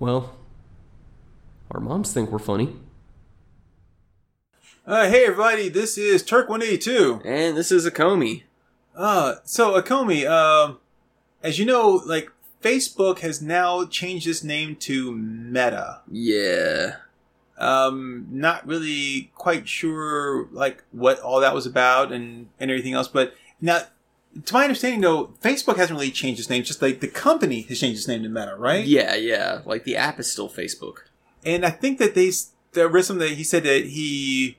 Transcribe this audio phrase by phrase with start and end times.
[0.00, 0.34] Well,
[1.70, 2.74] our moms think we're funny.
[4.86, 7.20] Uh, hey everybody, this is Turk182.
[7.22, 7.92] And this is Akomi.
[7.92, 8.42] Comey.
[8.96, 10.78] Uh, so Akomi, um,
[11.42, 12.32] as you know, like,
[12.62, 16.00] Facebook has now changed its name to Meta.
[16.10, 16.96] Yeah.
[17.58, 23.06] Um, not really quite sure, like, what all that was about and, and everything else,
[23.08, 23.82] but now,
[24.44, 27.80] to my understanding though, Facebook hasn't really changed its name, just like the company has
[27.80, 28.84] changed its name to Meta, right?
[28.84, 29.60] Yeah, yeah.
[29.64, 30.98] Like the app is still Facebook.
[31.44, 32.30] And I think that they,
[32.72, 34.56] there was something that he said that he,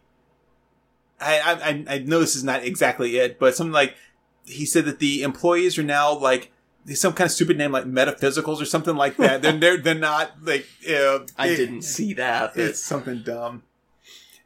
[1.19, 3.95] I, I, I- know this is not exactly it, but something like,
[4.43, 6.51] he said that the employees are now like,
[6.95, 9.43] some kind of stupid name like metaphysicals or something like that.
[9.43, 12.57] they're, they're, they're not like, uh, I they- didn't see that.
[12.57, 13.63] It's something dumb.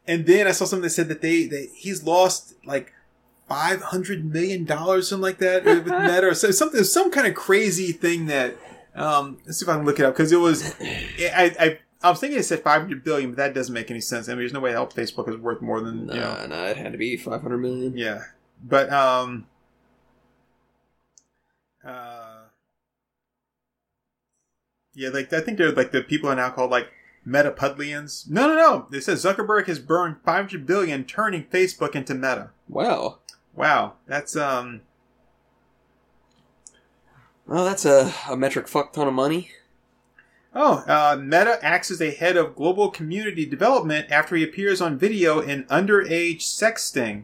[0.06, 2.92] And then I saw something that said that they, that he's lost like
[3.48, 7.92] five hundred million dollars, something like that, with Meta, or something, some kind of crazy
[7.92, 8.56] thing that.
[8.96, 10.74] Um, let's see if I can look it up because it was.
[10.80, 14.00] I, I I was thinking it said five hundred billion, but that doesn't make any
[14.00, 14.30] sense.
[14.30, 16.36] I mean, there's no way how Facebook is worth more than you know.
[16.36, 17.98] nah, nah, it had to be 500 million.
[17.98, 18.22] Yeah,
[18.64, 19.48] but um,
[21.86, 22.44] uh,
[24.94, 26.90] yeah, like I think they're like the people are now called like
[27.28, 28.30] Metapudlians.
[28.30, 28.88] No, no, no.
[28.98, 32.52] It says Zuckerberg has burned 500 billion, turning Facebook into Meta.
[32.70, 33.20] Wow.
[33.56, 34.82] Wow, that's um,
[37.48, 39.52] Well, that's a, a metric fuck ton of money.
[40.54, 44.98] oh, uh, Meta acts as a head of global community development after he appears on
[44.98, 47.24] video in underage sexting.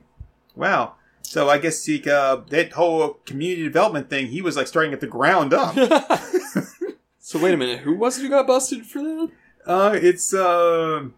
[0.56, 0.96] Wow.
[1.22, 5.00] So I guess he, uh, that whole community development thing, he was like starting at
[5.00, 5.76] the ground up.
[7.20, 9.32] so wait a minute, who was it who got busted for that?
[9.66, 11.14] Uh, it's um.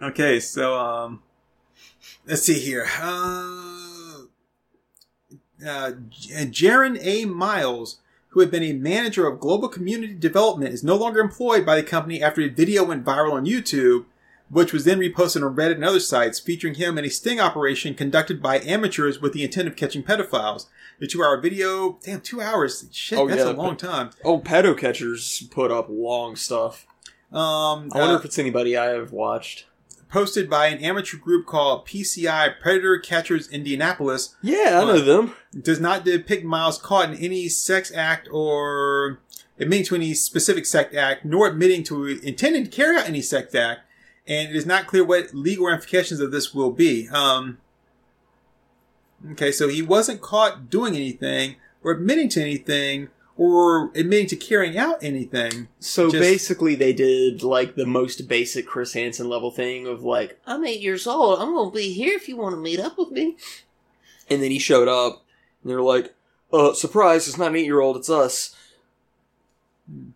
[0.00, 1.22] okay, so um,
[2.30, 2.86] let's see here.
[3.00, 4.22] Uh,
[5.66, 5.92] uh,
[6.46, 7.24] Jaron A.
[7.24, 7.98] Miles,
[8.28, 11.82] who had been a manager of global community development, is no longer employed by the
[11.82, 14.04] company after a video went viral on YouTube,
[14.48, 17.94] which was then reposted on Reddit and other sites, featuring him in a sting operation
[17.94, 20.66] conducted by amateurs with the intent of catching pedophiles.
[21.00, 24.10] The two-hour video, damn, two hours, shit, Oh, that's yeah, a long time.
[24.24, 26.86] Oh, pedo catchers put up long stuff.
[27.32, 29.66] Um, I wonder uh, if it's anybody I have watched.
[30.10, 35.34] Posted by an amateur group called PCI Predator Catchers Indianapolis Yeah, I know them.
[35.60, 39.20] does not depict Miles caught in any sex act or
[39.58, 43.54] admitting to any specific sex act, nor admitting to intending to carry out any sex
[43.54, 43.80] act,
[44.26, 47.08] and it is not clear what legal ramifications of this will be.
[47.10, 47.58] Um,
[49.32, 53.08] okay, so he wasn't caught doing anything or admitting to anything
[53.40, 55.66] or admitting to carrying out anything.
[55.78, 60.38] So Just- basically, they did like the most basic Chris Hansen level thing of like,
[60.46, 61.40] I'm eight years old.
[61.40, 63.38] I'm gonna be here if you want to meet up with me.
[64.28, 65.24] And then he showed up,
[65.62, 66.14] and they're like,
[66.52, 67.28] "Uh, surprise!
[67.28, 67.96] It's not an eight year old.
[67.96, 68.54] It's us."
[69.88, 70.12] And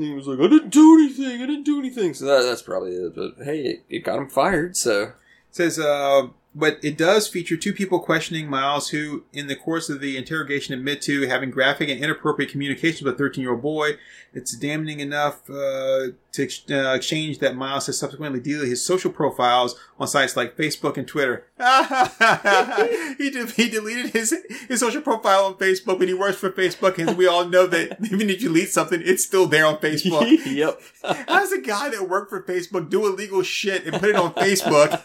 [0.00, 1.42] he was like, "I didn't do anything.
[1.42, 3.16] I didn't do anything." So that, that's probably it.
[3.16, 4.76] But hey, it, it got him fired.
[4.76, 5.14] So it
[5.50, 10.00] says, uh, but it does feature two people questioning Miles, who, in the course of
[10.00, 13.92] the interrogation, admit to having graphic and inappropriate communication with a 13 year old boy.
[14.34, 19.10] It's damning enough uh, to ex- uh, exchange that Miles has subsequently deleted his social
[19.10, 21.46] profiles on sites like Facebook and Twitter.
[23.18, 24.34] he, de- he deleted his
[24.68, 27.98] his social profile on Facebook, but he works for Facebook, and we all know that
[28.12, 30.38] even if you delete something, it's still there on Facebook.
[30.46, 30.80] yep.
[31.02, 34.34] How does a guy that worked for Facebook do illegal shit and put it on
[34.34, 35.02] Facebook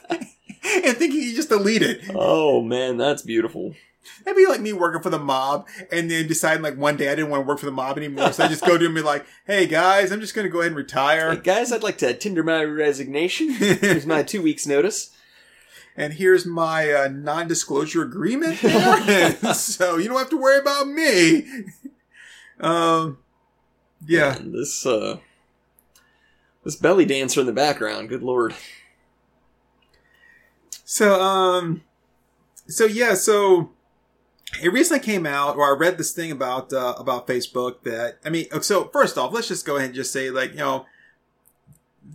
[0.85, 2.01] and thinking he just delete it?
[2.13, 3.75] oh man, that's beautiful.
[4.23, 7.15] That'd be like me working for the mob and then deciding like one day I
[7.15, 8.31] didn't want to work for the mob anymore.
[8.31, 10.49] So I just go to him and be like, hey guys, I'm just going to
[10.49, 11.35] go ahead and Hey, retire.
[11.35, 13.49] guys, I'd like to tender my resignation.
[13.49, 15.13] Here's my two weeks notice.
[15.97, 18.57] And here's my uh, non disclosure agreement.
[19.55, 21.45] so you don't have to worry about me.
[22.61, 23.17] Um,
[24.05, 24.37] yeah.
[24.37, 25.17] And this uh
[26.63, 28.53] this belly dancer in the background, good lord.
[30.89, 31.83] So, um,
[32.67, 33.71] so yeah, so
[34.63, 38.29] it recently came out, or I read this thing about uh, about Facebook that I
[38.29, 40.85] mean, so first off, let's just go ahead and just say like you know,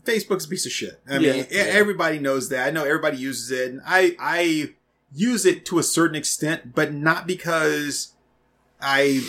[0.04, 1.02] Facebook's a piece of shit.
[1.06, 1.64] I Yeah, mean, yeah.
[1.64, 2.66] everybody knows that.
[2.66, 4.70] I know everybody uses it, and I I
[5.14, 8.14] use it to a certain extent, but not because
[8.80, 9.20] I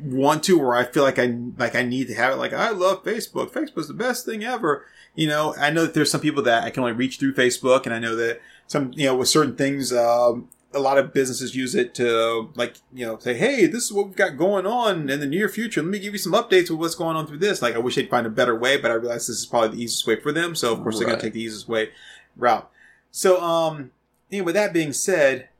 [0.00, 2.36] want to or I feel like I like I need to have it.
[2.36, 3.50] Like I love Facebook.
[3.50, 4.86] Facebook's the best thing ever.
[5.16, 7.86] You know, I know that there's some people that I can only reach through Facebook,
[7.86, 8.40] and I know that
[8.72, 12.76] some you know with certain things, um, a lot of businesses use it to like
[12.92, 15.82] you know say, hey, this is what we've got going on in the near future.
[15.82, 17.60] Let me give you some updates with what's going on through this.
[17.60, 19.84] Like I wish they'd find a better way, but I realize this is probably the
[19.84, 20.54] easiest way for them.
[20.54, 21.90] So of course they're gonna take the easiest way
[22.36, 22.68] route.
[23.10, 23.92] So um,
[24.30, 25.50] anyway, that being said,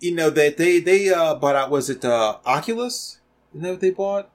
[0.00, 3.20] you know that they they uh bought out was it uh Oculus?
[3.52, 4.30] Isn't that what they bought?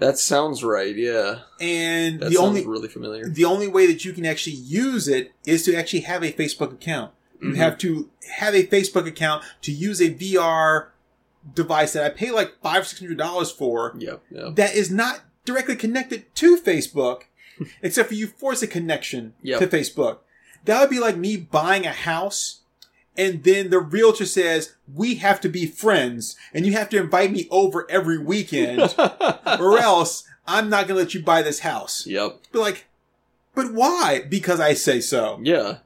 [0.00, 0.94] That sounds right.
[0.96, 3.28] Yeah, and that the sounds only really familiar.
[3.28, 6.72] the only way that you can actually use it is to actually have a Facebook
[6.72, 7.12] account.
[7.40, 7.56] You Mhm.
[7.56, 10.88] have to have a Facebook account to use a VR
[11.54, 13.94] device that I pay like five six hundred dollars for.
[13.98, 14.22] Yep.
[14.30, 14.56] Yep.
[14.56, 17.22] That is not directly connected to Facebook,
[17.82, 19.58] except for you force a connection Yep.
[19.60, 20.18] to Facebook.
[20.66, 22.60] That would be like me buying a house.
[23.16, 27.32] And then the realtor says, we have to be friends and you have to invite
[27.32, 32.06] me over every weekend or else I'm not going to let you buy this house.
[32.06, 32.38] yep.
[32.52, 32.86] Be like,
[33.54, 34.24] but why?
[34.28, 35.38] Because I say so.
[35.42, 35.78] Yeah.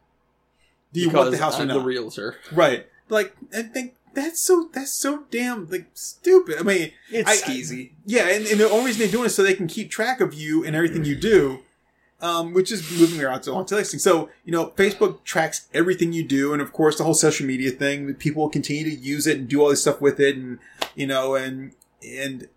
[0.92, 1.74] Do you because want the house or I'm not?
[1.74, 2.36] the realtor.
[2.52, 2.86] right.
[3.08, 6.56] Like, I think that's so, that's so damn, like, stupid.
[6.58, 7.90] I mean, It's I- I- skeezy.
[8.06, 10.20] yeah, and, and the only reason they're doing it is so they can keep track
[10.20, 11.60] of you and everything you do,
[12.24, 14.00] um, which is moving around to onto listing.
[14.00, 17.70] So, you know, Facebook tracks everything you do, and of course, the whole social media
[17.70, 18.14] thing.
[18.14, 20.58] People will continue to use it and do all this stuff with it, and
[20.94, 21.72] you know, and
[22.02, 22.48] and,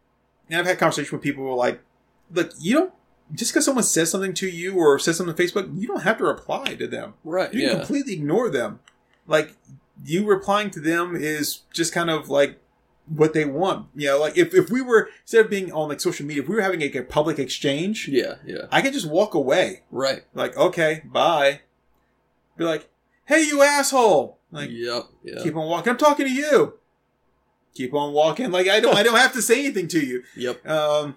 [0.49, 1.81] and I've had conversations with people who are like,
[2.31, 2.93] look, you don't
[3.35, 6.17] just because someone says something to you or says something on Facebook, you don't have
[6.17, 7.13] to reply to them.
[7.25, 7.53] right.
[7.53, 7.77] You can Yeah.
[7.79, 8.79] completely ignore them.
[9.27, 9.55] Like
[10.05, 12.59] you replying to them is just kind of like
[13.07, 13.87] what they want.
[13.95, 16.49] You know, like if, if we were instead of being on like social media, if
[16.49, 18.35] we were having like a public exchange, Yeah.
[18.45, 18.67] Yeah.
[18.71, 19.83] I could just walk away.
[19.91, 20.23] Right.
[20.33, 21.61] Like, okay, bye.
[22.57, 22.89] Be like,
[23.25, 24.37] hey you asshole.
[24.51, 25.03] Like yep.
[25.23, 25.43] Yeah.
[25.43, 25.91] keep on walking.
[25.91, 26.73] I'm talking to you.
[27.75, 28.51] Keep on walking.
[28.51, 30.23] Like I don't I don't have to say anything to you.
[30.35, 30.67] Yep.
[30.67, 31.15] Um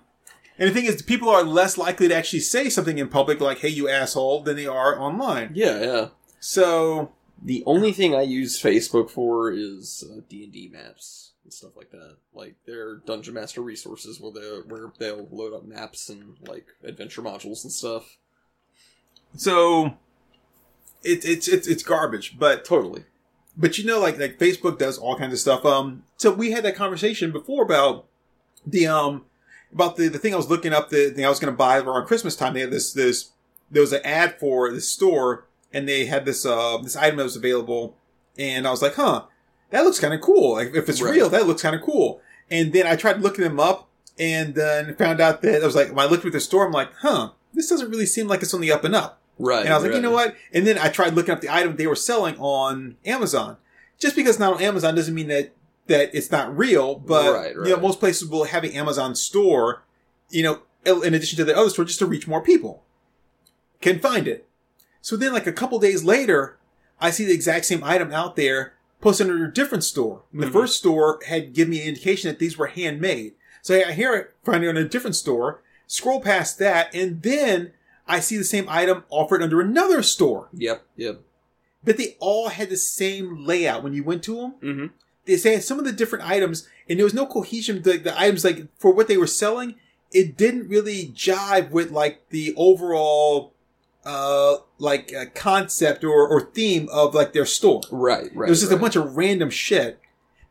[0.58, 3.60] and the thing is, people are less likely to actually say something in public, like
[3.60, 5.52] "Hey, you asshole," than they are online.
[5.54, 5.80] Yeah.
[5.80, 6.08] Yeah.
[6.38, 11.52] So, The only thing I use Facebook for is uh, D and D maps and
[11.52, 12.16] stuff like that.
[12.34, 17.22] Like their Dungeon Master resources, where they where they'll load up maps and like adventure
[17.22, 18.18] modules and stuff.
[19.36, 19.94] so
[21.02, 22.38] it, it's it's it's garbage.
[22.38, 23.04] But Totally.
[23.56, 25.64] but you know, like like Facebook does all kinds of stuff.
[25.64, 28.06] Um, so we had that conversation before about
[28.66, 29.24] the um
[29.72, 31.78] about the the thing I was looking up the thing I was going to buy
[31.78, 32.52] around Christmas time.
[32.54, 33.30] They had this this
[33.70, 37.24] there was an ad for this store, and they had this uh this item that
[37.24, 37.96] was available,
[38.38, 39.24] and I was like, huh,
[39.70, 40.54] that looks kind of cool.
[40.54, 41.14] Like if it's Right.
[41.14, 42.20] real, that looks kind of cool.
[42.50, 43.88] And then I tried looking them up,
[44.18, 46.72] and then found out that I was like, when I looked at the store, I'm
[46.72, 49.20] like, huh, this doesn't really seem like it's on the up and up.
[49.38, 49.64] Right.
[49.64, 49.96] And I was like, right.
[49.96, 50.36] you know what?
[50.52, 53.56] And then I tried looking up the item they were selling on Amazon.
[53.98, 55.52] Just because it's not on Amazon doesn't mean that
[55.86, 56.94] that it's not real.
[56.96, 59.82] But Right, you know, most places will have an Amazon store.
[60.28, 62.84] You know, in addition to the other store, just to reach more people
[63.80, 64.46] can find it.
[65.02, 66.56] So then, like a couple days later,
[67.00, 70.22] I see the exact same item out there posted under a different store.
[70.32, 70.52] And the Mhm.
[70.52, 73.32] first store had given me an indication that these were handmade.
[73.62, 77.72] So I hear it, find it on a different store, scroll past that, and then
[78.06, 80.48] I see the same item offered under another store.
[80.52, 80.82] Yep.
[80.96, 81.20] Yep.
[81.82, 84.54] But they all had the same layout when you went to them.
[84.62, 84.86] Mm-hmm.
[85.24, 87.82] They say some of the different items, and there was no cohesion.
[87.82, 89.76] The, the items, like for what they were selling,
[90.12, 93.54] it didn't really jive with like the overall,
[94.04, 97.82] uh, like uh, concept or, or theme of like their store.
[97.90, 98.30] Right.
[98.34, 98.48] Right.
[98.48, 98.78] it was just right.
[98.78, 100.00] a bunch of random shit.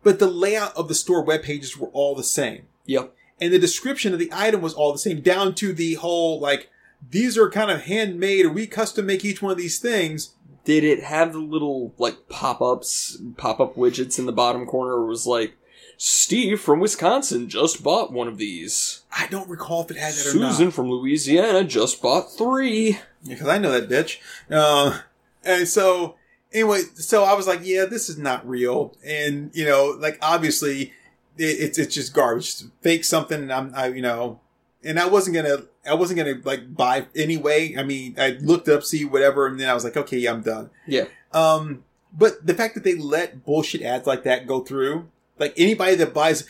[0.01, 2.68] But the layout of the store web pages were all the same.
[2.86, 3.13] Yep.
[3.42, 6.69] And the description of the item was all the same, down to the whole like
[7.10, 10.33] these are kind of handmade or we custom make each one of these things.
[10.66, 14.94] Did it have the little like pop-ups, pop-up widgets in the bottom corner?
[14.94, 15.56] Or was like,
[16.01, 19.03] Steve from Wisconsin just bought one of these.
[19.11, 20.51] I don't recall if it had that or not.
[20.53, 22.97] Susan from Louisiana just bought three.
[23.27, 24.19] because I know that bitch.
[24.49, 25.01] Uh,
[25.44, 26.15] and so,
[26.53, 28.95] anyway, so I was like, yeah, this is not real.
[29.06, 30.94] And, you know, like, obviously,
[31.37, 32.63] it, it's, it's just garbage.
[32.79, 33.41] Fake something.
[33.41, 34.39] And I'm, I, you know,
[34.85, 37.75] and I wasn't gonna, I wasn't gonna, like, buy anyway.
[37.77, 40.44] I mean, I looked up, see whatever, and then I was like, okay, yeah, I'm
[40.44, 40.69] done.
[40.87, 41.07] Yeah.
[41.33, 41.83] Um,
[42.18, 45.09] but the fact that they let bullshit ads like that go through,
[45.40, 46.48] like, anybody that buys,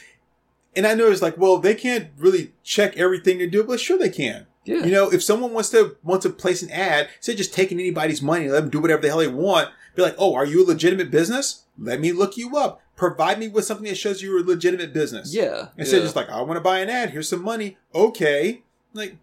[0.75, 3.97] and I know it's like, well, they can't really check everything they do, but sure
[3.97, 4.47] they can.
[4.65, 4.83] Yeah.
[4.83, 7.79] You know, if someone wants to wants to place an ad, instead of just taking
[7.79, 9.69] anybody's money, let them do whatever the hell they want.
[9.95, 11.63] Be like, oh, are you a legitimate business?
[11.77, 12.81] Let me look you up.
[12.95, 15.33] Provide me with something that shows you're a legitimate business.
[15.33, 15.69] yeah.
[15.77, 16.01] Instead yeah.
[16.01, 17.11] of just like, I want to buy an ad.
[17.11, 17.77] Here's some money.
[17.95, 18.61] Okay.
[18.93, 19.17] Like,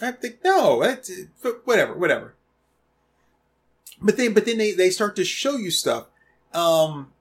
[0.00, 1.10] I think no, that's
[1.64, 2.34] whatever, whatever.
[4.00, 6.06] But then, but then they they start to show you stuff,
[6.54, 7.12] um,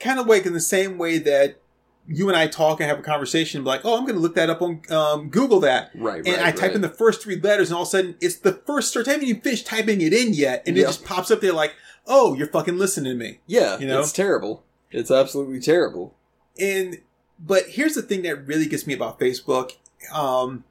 [0.00, 1.60] kind of like in the same way that
[2.08, 4.50] you and I talk and have a conversation, like, oh, I'm going to look that
[4.50, 5.90] up on um, Google that.
[5.94, 6.26] right.
[6.26, 6.74] And right, I type right.
[6.74, 9.06] in the first three letters, and all of a sudden, it's the first search.
[9.06, 11.74] I haven't even finished typing it in yet, and it just pops up there like,
[12.06, 14.00] "Oh, you're fucking listening to me." Yeah, you know?
[14.00, 14.64] it's terrible.
[14.90, 16.16] It's absolutely terrible.
[16.58, 17.00] And
[17.38, 19.72] but here's the thing that really gets me about Facebook,
[20.12, 20.64] um,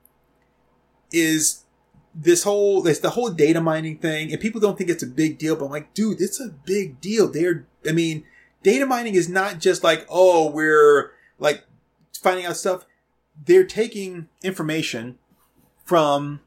[1.12, 1.63] is
[2.13, 5.38] this whole this the whole data mining thing, and people don't think it's a big
[5.38, 7.31] deal, but I'm like, dude, it's a big deal.
[7.31, 8.25] They're, I mean,
[8.63, 11.63] data mining is not just like, oh, we're like
[12.21, 12.85] finding out stuff.
[13.45, 15.17] they're taking information
[15.85, 16.41] from.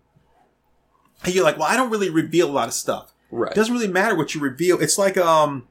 [1.25, 3.13] And you're like, well, I don't really reveal a lot of stuff.
[3.31, 3.53] Right.
[3.53, 4.81] It doesn't really matter what you reveal.
[4.81, 5.69] It's like um,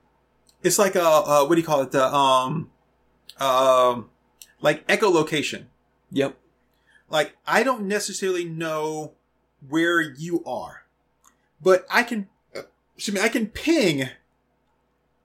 [0.63, 1.91] it's like a uh, what do you call it?
[1.91, 2.71] The um,
[3.39, 4.09] um,
[4.61, 5.65] like echolocation.
[6.11, 6.37] Yep.
[7.09, 9.13] Like I don't necessarily know
[9.67, 10.85] where you are,
[11.61, 12.61] but I can, uh,
[12.95, 14.09] excuse me, I can ping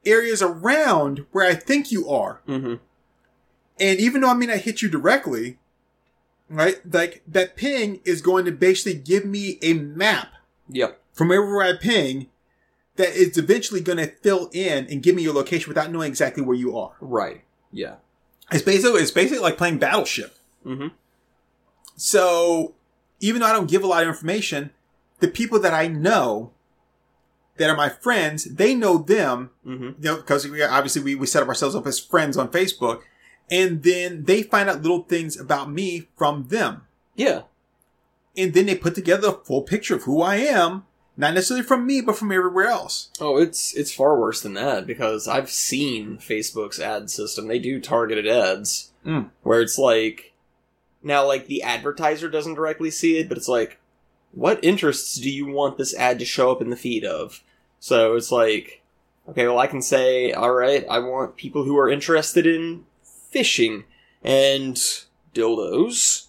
[0.07, 2.41] areas around where I think you are.
[2.49, 2.75] Mm-hmm.
[3.79, 5.59] And even though I may not hit you directly,
[6.49, 6.77] right?
[6.91, 10.29] Like that ping is going to basically give me a map
[10.69, 11.01] Yep.
[11.13, 12.29] from wherever I ping
[12.97, 16.43] that is eventually going to fill in and give me your location without knowing exactly
[16.43, 16.93] where you are.
[17.01, 17.43] Right.
[17.71, 17.97] Yeah.
[18.51, 20.37] It's basically it's basically like playing Battleship.
[20.65, 20.89] Mm-hmm.
[21.97, 22.75] So
[23.21, 24.71] even though I don't give a lot of information,
[25.21, 26.53] the people that I know
[27.59, 29.85] that are my friends, they know them, Mm-hmm.
[29.85, 33.01] you know, because we obviously we, we set up ourselves up as friends on Facebook.
[33.51, 36.83] And then they find out little things about me from them.
[37.15, 37.43] Yeah.
[38.37, 40.85] And then they put together a full picture of who I am,
[41.17, 43.11] not necessarily from me, but from everywhere else.
[43.21, 47.47] Oh, it's it's far worse than that because I've seen Facebook's ad system.
[47.49, 49.31] They do targeted ads Mm.
[49.43, 50.35] where it's like
[51.03, 53.79] now like the advertiser doesn't directly see it, but it's like
[54.33, 57.43] what interests do you want this ad to show up in the feed of?
[57.80, 58.83] So it's like
[59.28, 62.85] okay, well I can say all right, I want people who are interested in
[63.30, 63.85] fishing
[64.23, 64.76] and
[65.35, 66.26] dildos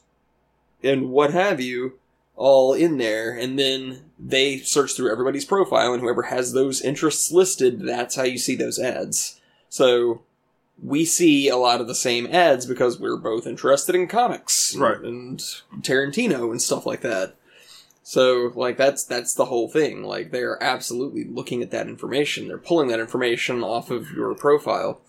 [0.84, 1.94] and what have you
[2.36, 3.32] all in there.
[3.32, 8.24] And then they search through everybody's profile and whoever has those interests listed that's how
[8.24, 9.40] you see those ads.
[9.70, 10.22] So
[10.82, 15.00] we see a lot of the same ads because we're both interested in comics Right.
[15.00, 15.40] and
[15.82, 17.36] tarantino and stuff like that
[18.08, 20.02] so like that's that's the whole thing.
[20.02, 22.48] Like they're absolutely looking at that information.
[22.48, 25.02] They're pulling that information off of your profile.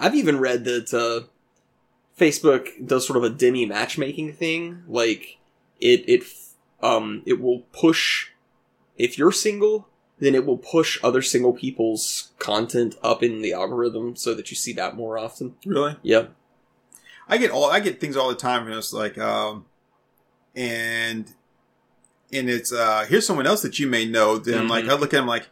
[0.00, 1.28] I've even read that uh
[2.18, 4.82] facebook does sort of a demi matchmaking thing.
[4.88, 5.38] Like
[5.80, 6.24] it it
[6.82, 8.30] um it will push
[8.98, 9.86] if you're single
[10.18, 14.56] then it will push other single people's content up in the algorithm so that you
[14.56, 15.54] see that more often.
[15.64, 15.98] Really?
[16.02, 16.26] Yeah.
[17.28, 19.66] I get all I get things all the time, and it's like, um,
[20.56, 21.32] and
[22.32, 24.38] and it's uh, here's someone else that you may know.
[24.38, 24.86] Then I'm like.
[24.86, 25.48] I look at them like,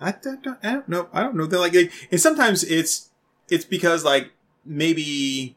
[0.00, 1.46] I don't, I don't know, I don't know.
[1.46, 3.10] They're like, and sometimes it's
[3.48, 4.32] it's because like
[4.64, 5.56] maybe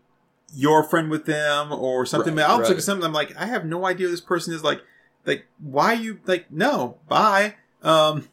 [0.53, 2.35] you're a friend with them or something.
[2.35, 3.05] Right, I'll look at something.
[3.05, 4.63] I'm like, I have no idea who this person is.
[4.63, 4.81] Like,
[5.25, 7.55] like why you like no bye.
[7.81, 8.29] Um,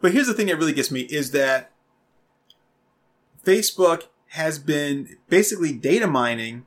[0.00, 1.72] but here's the thing that really gets me is that
[3.44, 6.64] Facebook has been basically data mining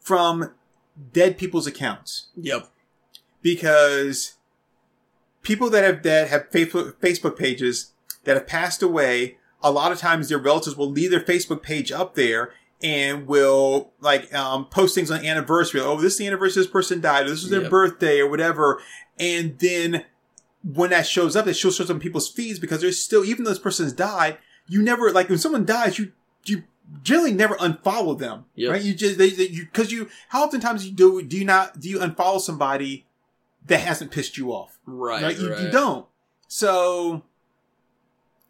[0.00, 0.52] from
[1.12, 2.68] dead people's accounts yep
[3.42, 4.34] because
[5.42, 7.92] people that have that have Facebook Facebook pages
[8.24, 11.90] that have passed away, a lot of times their relatives will leave their Facebook page
[11.90, 12.52] up there
[12.82, 15.80] and will like um, post things on anniversary.
[15.80, 17.26] Oh, this is the anniversary this person died.
[17.26, 17.70] Or this was their Yep.
[17.70, 18.80] birthday or whatever.
[19.18, 20.04] And then
[20.62, 23.50] when that shows up, it shows up on people's feeds because there's still even though
[23.50, 24.36] this person's died,
[24.68, 26.12] you never like when someone dies, you
[26.44, 26.64] you
[27.02, 28.70] generally never unfollow them, Yep.
[28.72, 28.82] right?
[28.82, 31.88] You just they, they you because you how oftentimes you do do you not do
[31.88, 33.06] you unfollow somebody
[33.66, 34.78] that hasn't pissed you off?
[34.86, 35.38] right, right?
[35.38, 35.62] You, right.
[35.62, 36.06] you don't.
[36.48, 37.22] So,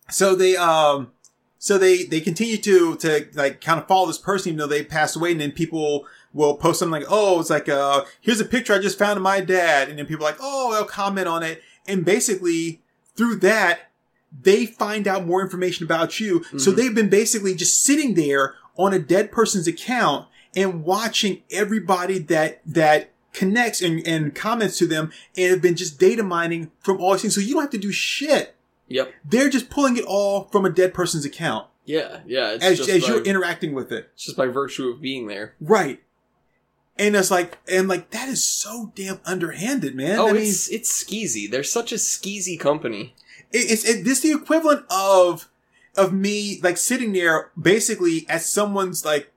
[0.08, 1.12] so they um,
[1.58, 4.82] so they they continue to to like kind of follow this person even though they
[4.84, 8.44] passed away, and then people will post something like, "Oh, it's like uh, here's a
[8.44, 11.28] picture I just found of my dad," and then people are like, "Oh, they'll comment
[11.28, 12.80] on it," and basically
[13.16, 13.89] through that
[14.42, 16.44] they find out more information about you.
[16.56, 16.76] So Mhm.
[16.76, 22.60] they've been basically just sitting there on a dead person's account and watching everybody that
[22.66, 27.12] that connects and, and comments to them and have been just data mining from all
[27.12, 27.34] these things.
[27.34, 28.56] So you don't have to do shit.
[28.88, 29.12] Yep.
[29.28, 32.20] They're just pulling it all from a dead person's account Yeah.
[32.26, 32.52] Yeah.
[32.52, 34.10] It's as, just as by, you're interacting with it.
[34.14, 35.54] it's just by virtue of being there.
[35.60, 36.00] Right.
[36.98, 40.18] And it's like, and like, that is so damn underhanded, man.
[40.18, 41.50] oh, I mean, it's it's skeezy.
[41.50, 43.14] They're such a skeezy company.
[43.52, 45.48] It, it's it, this the equivalent of
[45.96, 49.32] of me like sitting there basically at someone's like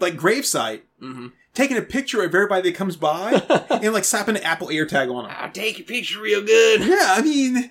[0.00, 1.26] like gravesite Mm-hmm.
[1.52, 3.32] taking a picture of everybody that comes by
[3.70, 6.80] and like slapping an apple air tag on them I'll take your picture real good.
[6.80, 7.70] yeah i mean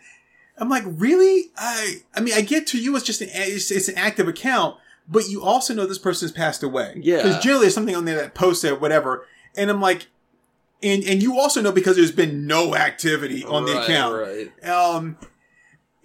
[0.60, 3.88] i'm like really i i mean i get to you it's just an it's, it's
[3.88, 4.78] an active account
[5.10, 7.18] but you also know this person has passed away Yeah.
[7.24, 9.26] because generally there's something on there that posts it whatever
[9.58, 10.08] and i'm like
[10.84, 14.70] and and you also know because there's been no activity on the account Right.
[14.70, 15.18] um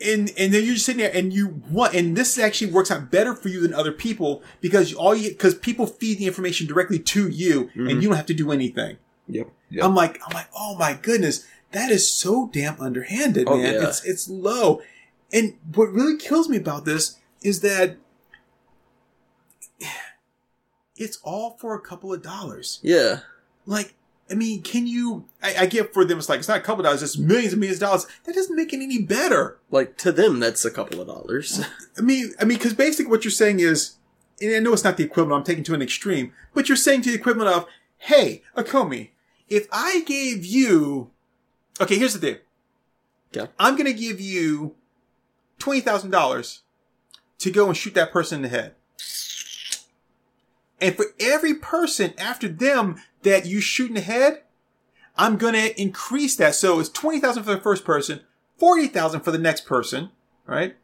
[0.05, 3.11] and and then you're just sitting there and you want and this actually works out
[3.11, 6.99] better for you than other people because all you because people feed the information directly
[7.01, 7.91] to you Mhm.
[7.91, 8.97] and you don't have to do anything
[9.29, 9.49] Yep.
[9.83, 13.89] i'm like i'm like oh my goodness that is so damn underhanded Oh, man yeah.
[13.89, 14.81] it's it's low
[15.33, 17.97] and what really kills me about this is that
[20.97, 22.81] it's all for a couple of dollars.
[22.83, 23.21] Yeah.
[23.67, 23.95] Like,
[24.31, 25.27] I mean, can you?
[25.43, 27.53] I, I get for them, it's like it's not a couple of dollars, it's millions
[27.53, 28.07] and millions of dollars.
[28.25, 29.59] That doesn't make it any better.
[29.71, 31.65] Like to them, that's a couple of dollars.
[31.99, 33.97] I mean, I mean, because basically what you're saying is,
[34.41, 35.41] and I know it's not the equivalent.
[35.41, 37.67] I'm taking to an extreme, but you're saying to the equivalent of,
[37.97, 39.11] "Hey, Akomi,
[39.49, 41.11] if I gave you,
[41.81, 42.37] okay, here's the thing.
[43.35, 43.51] Okay.
[43.59, 44.75] I'm going to give you
[45.59, 46.63] twenty thousand dollars
[47.39, 48.75] to go and shoot that person in the head,
[50.81, 54.43] and for every person after them that you shoot in the head,
[55.17, 56.55] I'm going to increase that.
[56.55, 58.21] So it's twenty thousand for the first person,
[58.57, 60.11] forty thousand for the next person,
[60.47, 60.77] right?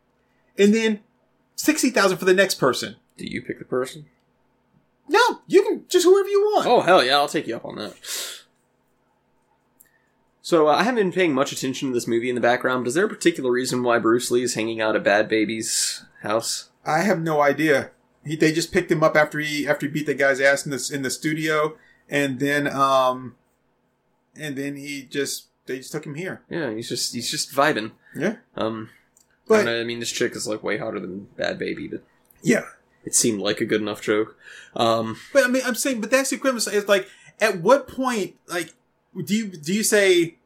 [0.59, 1.01] And then
[1.57, 2.97] sixty thousand for the next person.
[3.17, 4.07] Do you pick the person?
[5.09, 6.67] No, you can just whoever you want.
[6.67, 7.95] Oh hell yeah, I'll take you up on that.
[10.43, 12.87] So uh, I haven't been paying much attention to this movie in the background.
[12.87, 16.71] Is there a particular reason why Bruce Lee is hanging out at Bad Baby's house?
[16.85, 17.93] I have no idea.
[18.27, 20.71] He, they just picked him up after he after he beat the guy's ass in
[20.71, 21.77] this in the studio,
[22.09, 23.37] and then um,
[24.37, 26.43] and then he just they just took him here.
[26.49, 27.93] Yeah, he's just he's just vibing.
[28.17, 28.91] Yeah, Um,
[29.49, 32.03] but but I mean, this chick is like way hotter than Bad Baby, but
[32.43, 32.65] yeah,
[33.05, 34.37] it seemed like a good enough joke.
[34.77, 36.67] Um, but I mean, I'm saying, but that's the equivalent.
[36.73, 37.09] It's like,
[37.41, 38.75] at what point, like,
[39.25, 40.37] do you do you say,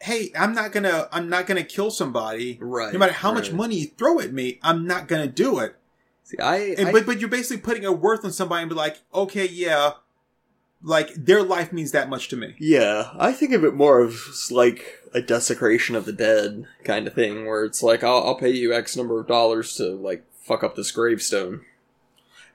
[0.00, 2.92] hey, I'm not gonna I'm not gonna kill somebody, right.
[2.92, 5.76] no matter how much money you throw at me, I'm not gonna do it.
[6.24, 8.76] See, I, And, I but but you're basically putting a worth on somebody and be
[8.76, 9.92] like, okay, yeah,
[10.82, 12.54] like their life means that much to me.
[12.58, 14.18] Yeah, I think of it more of
[14.50, 18.50] like a desecration of the dead kind of thing, where it's like I'll, I'll pay
[18.50, 21.64] you X number of dollars to like fuck up this gravestone.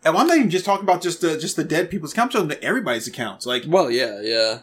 [0.03, 2.41] And I'm not even just talking about just the just the dead people's accounts, I'm
[2.41, 3.45] talking about everybody's accounts.
[3.45, 4.59] Like Well, yeah, yeah.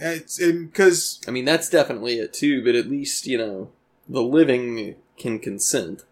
[0.00, 3.70] it's because I mean that's definitely it too, but at least you know
[4.08, 6.04] the living can consent.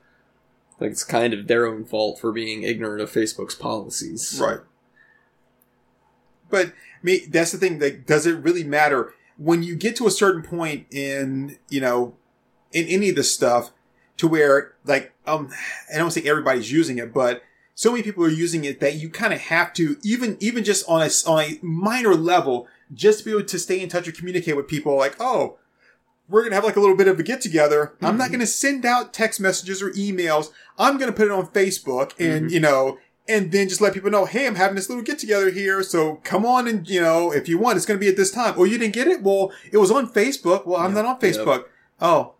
[0.80, 4.38] Like it's kind of their own fault for being ignorant of Facebook's policies.
[4.42, 4.60] right.
[6.50, 7.78] But me, that's the thing.
[7.78, 12.14] Like, does it really matter when you get to a certain point in you know
[12.72, 13.70] in any of this stuff
[14.16, 15.50] to where like um
[15.94, 17.42] I don't say everybody's using it, but
[17.74, 20.88] so many people are using it that you kind of have to even even just
[20.88, 24.12] on a on a minor level just to be able to stay in touch or
[24.12, 24.96] communicate with people.
[24.96, 25.58] Like, oh,
[26.28, 27.92] we're gonna have like a little bit of a get together.
[28.00, 30.50] I'm not gonna send out text messages or emails.
[30.78, 32.52] I'm gonna put it on Facebook and Mhm.
[32.52, 32.98] you know.
[33.28, 35.82] And then just let people know, hey, I'm having this little get together here.
[35.82, 38.30] So come on and, you know, if you want, it's going to be at this
[38.30, 38.54] time.
[38.56, 39.22] Oh, you didn't get it?
[39.22, 40.64] Well, it was on Facebook.
[40.64, 41.34] Well, I'm Yep, not on yep.
[41.34, 41.64] Facebook.
[42.00, 42.34] Oh,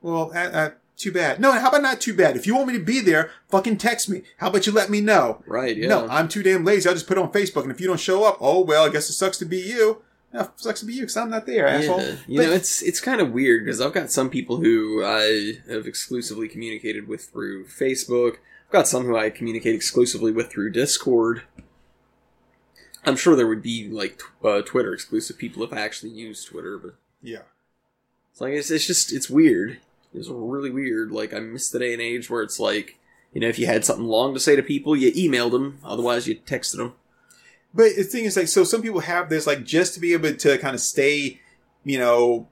[0.00, 1.40] well, uh, uh, too bad.
[1.40, 2.36] No, how about not too bad?
[2.36, 4.22] If you want me to be there, fucking text me.
[4.38, 5.42] How about you let me know?
[5.46, 5.76] Right.
[5.76, 5.88] Yeah.
[5.88, 6.88] No, I'm too damn lazy.
[6.88, 7.62] I'll just put it on Facebook.
[7.64, 10.02] And if you don't show up, oh, well, I guess it sucks to be you.
[10.32, 12.00] It sucks to be you because I'm not there, asshole.
[12.00, 12.16] Yeah.
[12.26, 15.58] You But- know, it's it's kind of weird because I've got some people who I
[15.68, 18.36] have exclusively communicated with through Facebook.
[18.66, 21.42] I've got some who I communicate exclusively with through Discord.
[23.04, 26.48] I'm sure there would be like tw- uh, Twitter exclusive people if I actually used
[26.48, 27.42] Twitter, but yeah.
[28.32, 29.78] it's like it's, it's just it's weird.
[30.14, 31.10] It's really weird.
[31.12, 32.98] Like I miss the day and age where it's like
[33.32, 35.78] you know if you had something long to say to people, you emailed them.
[35.84, 36.94] Otherwise, you texted them.
[37.74, 40.32] But the thing is, like, so some people have this, like, just to be able
[40.32, 41.40] to kind of stay,
[41.82, 42.46] you know,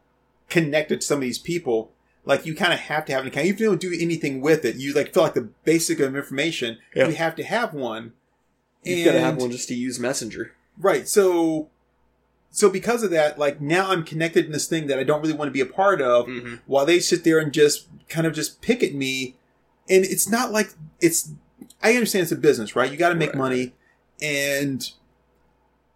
[0.49, 1.93] connected to some of these people.
[2.25, 3.47] Like, you kind of have to have an account.
[3.47, 6.15] Even if you don't do anything with it, you like feel like the basic of
[6.15, 6.79] information.
[6.95, 7.09] Yeah.
[7.09, 8.13] You have to have one.
[8.85, 10.53] You've got to have one just to use Messenger.
[10.79, 11.09] Right.
[11.09, 11.69] So,
[12.51, 15.35] so because of that, like now I'm connected in this thing that I don't really
[15.35, 16.27] want to be a part of.
[16.27, 16.57] Mm-hmm.
[16.67, 19.37] While they sit there and just kind of just pick at me,
[19.89, 21.33] and it's not like it's.
[21.83, 22.91] I understand it's a business, right?
[22.91, 23.39] You got to make Right.
[23.39, 23.73] money,
[24.21, 24.89] and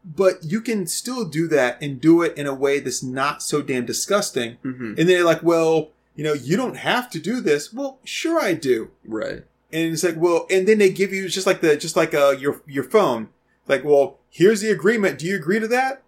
[0.04, 3.62] but you can still do that and do it in a way that's not so
[3.62, 4.58] damn disgusting.
[4.64, 4.94] Mm-hmm.
[4.98, 7.72] And they're like, well, you know, you don't have to do this.
[7.72, 8.90] Well, sure I do.
[9.05, 9.44] Right.
[9.72, 12.35] And it's like, well, and then they give you just like the, just like, uh,
[12.38, 13.29] your, your phone.
[13.68, 15.18] Like, well, here's the agreement.
[15.18, 16.02] Do you agree to that?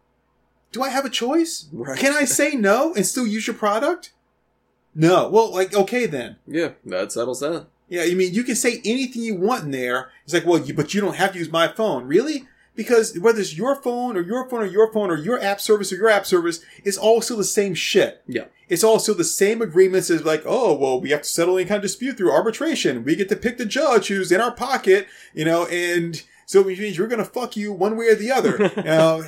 [0.73, 1.69] Do I have a choice?
[1.73, 1.99] Right.
[1.99, 4.13] Can I say no and still use your product?
[4.95, 5.29] No.
[5.29, 6.37] Well, like, okay then.
[6.47, 7.67] Yeah, that settles that.
[7.89, 10.11] Yeah, I mean, you can say anything you want in there.
[10.25, 12.05] It's like, well, you, but you don't have to use my phone.
[12.05, 12.47] Really?
[12.79, 15.93] Because whether it's your phone or your phone or your phone or your app service
[15.93, 18.23] or your app service, it's all still the same shit.
[18.29, 18.45] Yeah.
[18.69, 21.67] It's all still the same agreements as like, oh, well, we have to settle any
[21.67, 23.03] kind of dispute through arbitration.
[23.03, 26.79] We get to pick the judge who's in our pocket, you know, and so which
[26.79, 28.71] means you're going to fuck you one way or the other.
[28.77, 29.25] you know,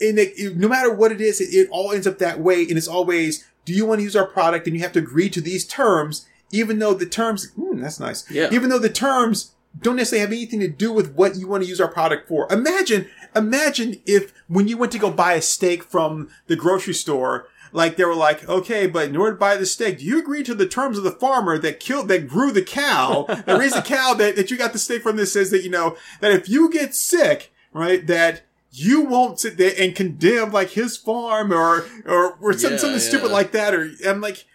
[0.00, 2.62] and it, it- no matter what it is, it, it all ends up that way.
[2.62, 4.66] And it's always, do you want to use our product?
[4.66, 8.28] And you have to agree to these terms, even though the terms, hmm, that's nice.
[8.28, 8.48] Yeah.
[8.50, 11.68] Even though the terms don't necessarily have anything to do with what you want to
[11.68, 12.46] use our product for.
[12.52, 17.48] Imagine, imagine if when you went to go buy a steak from the grocery store,
[17.72, 20.42] like they were like, okay, but in order to buy the steak, do you agree
[20.42, 23.82] to the terms of the farmer that killed, that grew the cow, that raised the
[23.82, 26.48] cow that, that you got the steak from this says that, you know, that if
[26.48, 31.86] you get sick, right, that you won't sit there and condemn like his farm or,
[32.06, 33.74] or, or something, Yeah, something stupid like that.
[33.74, 34.46] Or I'm like,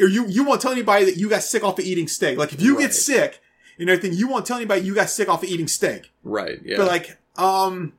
[0.00, 2.38] or you, you won't tell anybody that you got sick off of eating steak.
[2.38, 2.84] Like if you Right.
[2.84, 3.40] get sick
[3.78, 6.12] and everything, you won't tell anybody you got sick off of eating steak.
[6.22, 6.60] Right.
[6.64, 6.78] Yeah.
[6.78, 7.92] But like, um,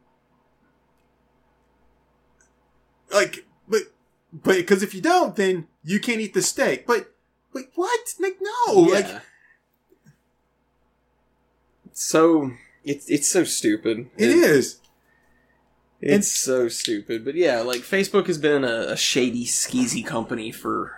[3.14, 3.82] like, but,
[4.32, 6.86] but because if you don't, then you can't eat the steak.
[6.88, 7.14] But,
[7.54, 8.14] wait, what?
[8.20, 9.08] Like, no, like,
[11.94, 12.52] so
[12.84, 14.10] it's it's so stupid.
[14.18, 14.80] it is.
[16.02, 17.26] It's so stupid.
[17.26, 20.92] But yeah, like Facebook has been a, a shady, skeezy company for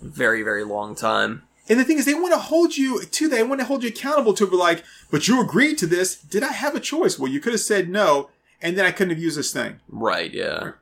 [0.00, 1.42] a very, very long time.
[1.68, 3.36] And the thing is, they want to hold you to that.
[3.36, 4.50] They want to hold you accountable to it.
[4.50, 6.16] But like, but you agreed to this.
[6.16, 7.18] Did I have a choice?
[7.18, 8.30] Well, you could have said no,
[8.62, 10.72] and then I couldn't have used this thing Right, yeah.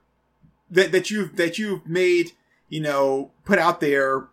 [0.70, 2.32] that that you've that you've made.
[2.68, 4.28] You know, put out there.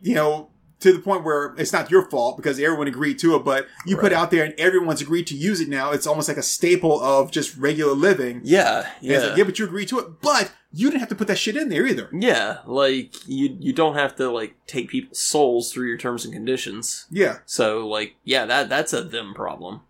[0.00, 0.48] You know,
[0.82, 3.96] to the point where it's not your fault because everyone agreed to it, but you
[3.96, 4.20] put Right.
[4.20, 5.90] out there and everyone's agreed to use it now.
[5.92, 8.40] It's almost like a staple of just regular living.
[8.44, 9.18] Yeah, yeah.
[9.18, 11.56] like, yeah, but you agreed to it, but you didn't have to put that shit
[11.56, 12.08] in there either.
[12.12, 16.32] Yeah, like you you don't have to like take people's souls through your terms and
[16.32, 17.06] conditions.
[17.10, 17.38] Yeah.
[17.46, 19.82] So like yeah, that that's a them problem.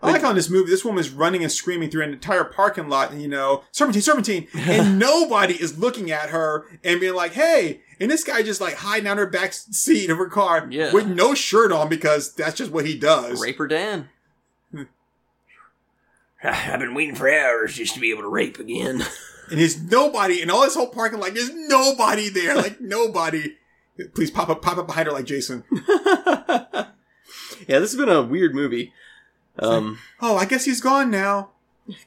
[0.00, 2.44] I like how in this movie, this woman is running and screaming through an entire
[2.44, 7.14] parking lot, and you know, serpentine, serpentine, and nobody is looking at her and being
[7.14, 10.68] like, "Hey!" And this guy just like hiding down her back seat of her car
[10.70, 10.92] Yeah.
[10.92, 13.40] with no shirt on because that's just what he does.
[13.42, 14.08] Raper Dan.
[14.70, 14.82] Hmm.
[16.44, 19.02] I've been waiting for hours just to be able to rape again.
[19.50, 23.56] And there's nobody, and all this whole parking lot, there's nobody there, like nobody.
[24.14, 25.64] Please pop up, pop up behind her like Jason.
[25.72, 26.84] yeah,
[27.66, 28.92] this has been a weird movie.
[29.60, 31.50] Um, Oh, I guess he's gone now.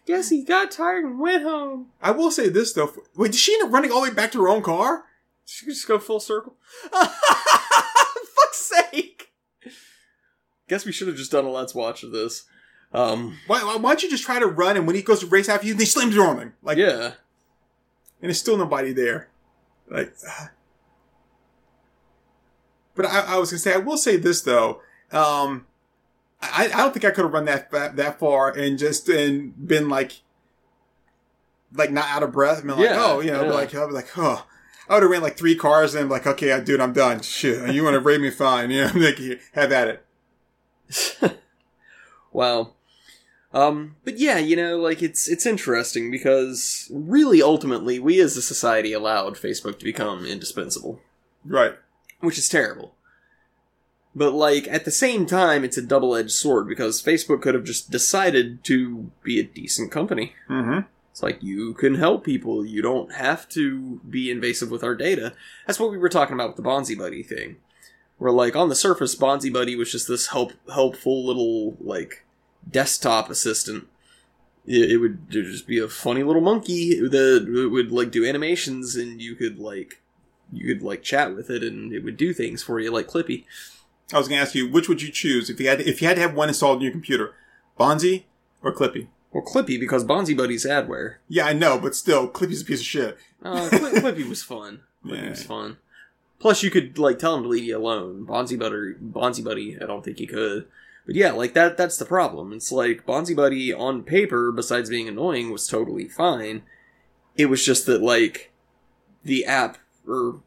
[0.06, 1.88] guess he got tired and went home.
[2.02, 2.94] I will say this though.
[3.16, 5.06] Wait, did she end up running all the way back to her own car?
[5.46, 6.56] She could just go full circle.
[6.92, 8.62] Fuck's
[8.92, 9.32] sake!
[10.70, 12.46] Guess we should have just done a let's watch of this.
[12.94, 15.26] Um, Why, why, why don't you just try to run and when he goes to
[15.26, 16.54] race after you, they slam the door on him?
[16.62, 17.14] Like, yeah,
[18.22, 19.30] and there's still nobody there.
[19.90, 20.14] Like,
[22.96, 24.82] but I, I was gonna say, I will say this though.
[25.12, 25.66] Um,
[26.42, 29.54] I, I don't think I could have run that, that that far and just and
[29.68, 30.22] been like,
[31.74, 32.60] like not out of breath.
[32.60, 33.52] I mean, like, Yeah, oh, you know, yeah.
[33.52, 34.46] like I'd be like, oh.
[34.90, 37.22] I would have ran like three cars and like, okay, dude, I'm done.
[37.22, 38.72] Shit, you want to rate me fine?
[38.72, 39.20] You know, like,
[39.54, 40.02] have at
[41.22, 41.40] it.
[42.34, 42.74] wow.
[43.54, 48.42] Um, but yeah, you know, like it's it's interesting because really, ultimately, we as a
[48.42, 51.00] society allowed Facebook to become indispensable.
[51.46, 51.76] Right.
[52.20, 52.96] which is terrible.
[54.16, 57.90] But like at the same time, it's a double-edged sword because Facebook could have just
[57.90, 60.34] decided to be a decent company.
[60.50, 60.82] Mm-hmm.
[61.12, 62.66] It's like you can help people.
[62.66, 65.34] You don't have to be invasive with our data.
[65.66, 67.58] That's what we were talking about with the Bonzi Buddy thing.
[68.18, 72.26] Where like on the surface, Bonzi Buddy was just this help helpful little like
[72.70, 73.88] desktop assistant.
[74.66, 78.26] It, it would it would just be a funny little monkey that would like do
[78.26, 80.02] animations, and you could like
[80.52, 83.46] you could like chat with it, and it would do things for you, like Clippy.
[84.14, 86.08] I was going to ask you, which would you choose if you had if you
[86.08, 87.34] had to have one installed in your computer,
[87.80, 88.24] Bonzi
[88.62, 89.08] or Clippy?
[89.32, 91.16] Well, Clippy because Bonzi Buddy's adware.
[91.30, 93.18] Yeah, I know, but still, Clippy's a piece of shit.
[93.42, 94.82] Uh, Cli- Clippy was fun.
[95.06, 95.30] Clippy Yeah.
[95.30, 95.78] was fun.
[96.40, 98.26] Plus, you could like tell him to leave you alone.
[98.28, 100.66] Bonzi Buddy, Bonzi Buddy, I don't think he could.
[101.06, 101.78] But yeah, like that.
[101.78, 102.52] That's the problem.
[102.54, 106.64] It's like Bonzi Buddy on paper, besides being annoying, was totally fine.
[107.38, 108.52] It was just that like
[109.24, 110.42] the app or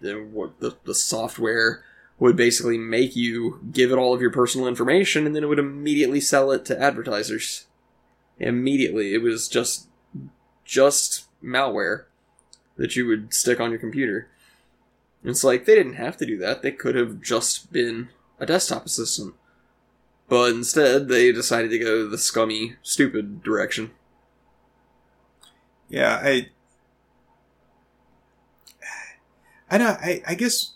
[0.00, 1.82] the what the, the software
[2.24, 5.58] would basically make you give it all of your personal information, and then it would
[5.58, 7.66] immediately sell it to advertisers.
[8.38, 9.88] Immediately, it was just
[10.64, 12.04] just malware
[12.76, 14.30] that you would stick on your computer.
[15.22, 16.62] It's like they didn't have to do that.
[16.62, 18.08] They could have just been
[18.40, 19.34] a desktop assistant.
[20.26, 23.90] But instead, they decided to go the scummy, stupid direction.
[25.90, 26.48] Yeah, I,
[29.70, 29.98] I know.
[30.00, 30.72] I, I guess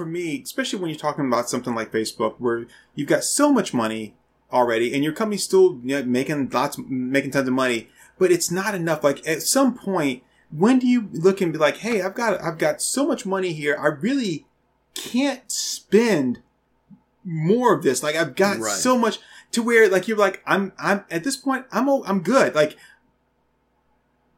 [0.00, 3.74] for me, especially when you're talking about something like Facebook, where you've got so much
[3.74, 4.14] money
[4.50, 8.50] already, and your company's still you know, making lots, making tons of money, but it's
[8.50, 9.04] not enough.
[9.04, 12.56] Like at some point, when do you look and be like, "Hey, I've got, I've
[12.56, 13.76] got so much money here.
[13.78, 14.46] I really
[14.94, 16.40] can't spend
[17.22, 18.02] more of this.
[18.02, 18.72] Like I've got Right.
[18.72, 19.18] so much
[19.52, 22.54] to where, like you're like, I'm, I'm at this point, I'm, I'm good.
[22.54, 22.76] Like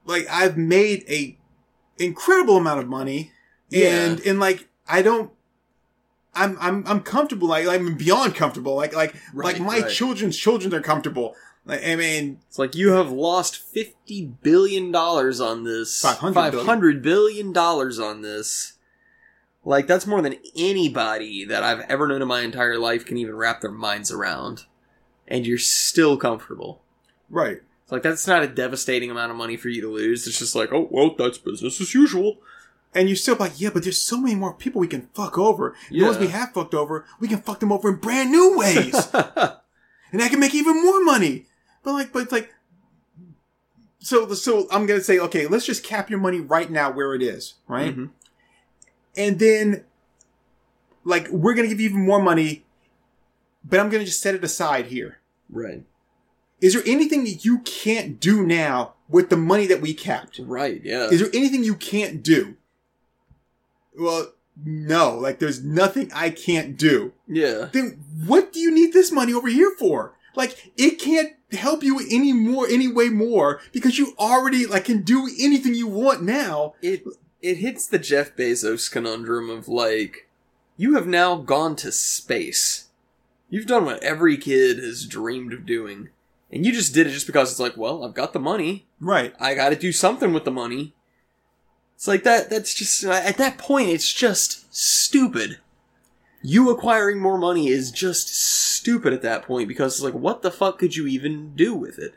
[0.05, 1.39] like I've made a
[1.99, 3.31] incredible amount of money
[3.71, 4.05] Yeah.
[4.07, 5.31] and and like I don't
[6.35, 7.49] I'm I'm I'm comfortable.
[7.49, 8.75] Like I'm beyond comfortable.
[8.77, 9.91] Like like Right, like my right.
[9.91, 11.35] children's children are comfortable.
[11.65, 16.01] Like, I mean, It's like you have lost fifty billion dollars on this.
[16.01, 16.67] 500 Five billion.
[16.67, 18.73] hundred billion dollars on this.
[19.65, 23.37] Like that's more than anybody that I've ever known in my entire life can even
[23.37, 24.65] wrap their minds around.
[25.29, 26.83] And you're still comfortable.
[27.31, 27.61] right.
[27.85, 30.27] It's like that's not a devastating amount of money for you to lose.
[30.27, 32.39] It's just like, oh well, that's business as usual.
[32.95, 35.75] And you're still like, yeah, but there's so many more people we can fuck over.
[35.91, 38.95] The ones we have fucked over, we can fuck them over in brand new ways.
[39.15, 41.47] and I can make even more money.
[41.83, 42.53] But like, but it's like,
[43.99, 47.15] so the so I'm gonna say, okay, let's just cap your money right now where
[47.15, 47.97] it is, right?
[47.97, 48.11] Mhm.
[49.17, 49.85] And then,
[51.05, 52.65] like, we're gonna give you even more money,
[53.65, 55.19] but I'm gonna just set it aside here.
[55.49, 55.85] Right.
[56.61, 60.41] Is there anything that you can't do now with the money that we capped?
[60.43, 60.81] Right.
[60.85, 61.09] Yeah.
[61.09, 62.57] Is there anything you can't do?
[63.99, 64.33] Well,
[64.65, 65.17] no.
[65.17, 67.13] Like, there's nothing I can't do.
[67.27, 67.69] yeah.
[67.73, 70.15] Then what do you need this money over here for?
[70.35, 75.03] Like, it can't help you any more, any way more because you already, like, can
[75.03, 76.75] do anything you want now.
[76.83, 77.05] it
[77.43, 80.29] it hits the Jeff Bezos conundrum of like
[80.77, 82.89] you have now gone to space.
[83.51, 86.09] You've done what every kid has dreamed of doing.
[86.53, 88.87] And you just did it just because it's like, well, I've got the money.
[89.01, 89.35] Right.
[89.41, 90.95] I got to do something with the money.
[92.03, 95.61] It's like that that's just at that point it's just stupid.
[96.43, 100.51] You acquiring more money is just stupid at that point because it's like what the
[100.51, 102.15] fuck could you even do with it?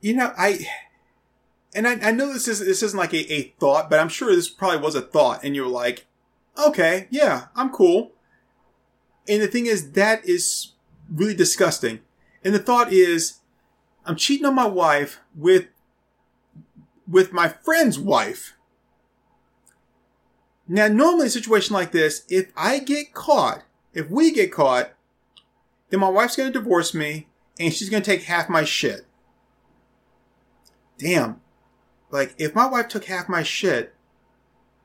[0.00, 0.66] You know, I,
[1.72, 4.34] and I, I know this is, this isn't like a, a thought, but I'm sure
[4.34, 6.06] this probably was a thought and you're like,
[6.58, 8.10] okay, yeah, I'm cool.
[9.28, 10.72] And the thing is, that is
[11.08, 12.00] really disgusting.
[12.42, 13.38] And the thought is,
[14.04, 15.68] I'm cheating on my wife with,
[17.08, 18.54] with my friend's wife.
[20.68, 24.92] Now, normally a situation like this, if I get caught, if we get caught,
[25.90, 29.06] then my wife's going to divorce me and she's going to take half my shit.
[30.98, 31.40] Damn.
[32.10, 33.94] Like, if my wife took half my shit,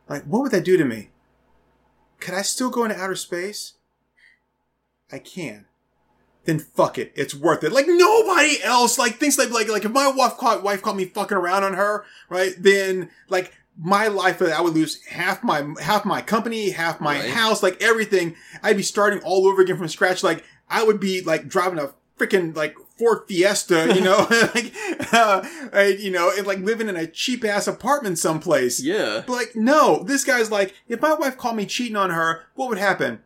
[0.10, 1.10] like, what would that do to me?
[2.20, 3.74] Could I still go into outer space?
[5.12, 5.66] I can.
[6.48, 7.12] Then fuck it.
[7.16, 7.72] It's worth it.
[7.72, 11.06] Like nobody else like thinks like like like if my wife caught wife caught me
[11.06, 12.54] fucking around on her, right?
[12.58, 17.30] Then like my life I would lose half my half my company, half my Right.
[17.30, 18.36] house, like everything.
[18.64, 20.24] I'd be starting all over again from scratch.
[20.24, 24.74] Like I would be like driving a freaking like Ford Fiesta, you know, like
[25.14, 25.44] uh,
[26.00, 28.82] you know, and like living in a cheap ass apartment someplace.
[28.82, 29.24] Yeah.
[29.28, 32.70] But like, no, this guy's like, if my wife called me cheating on her, what
[32.70, 33.22] would happen?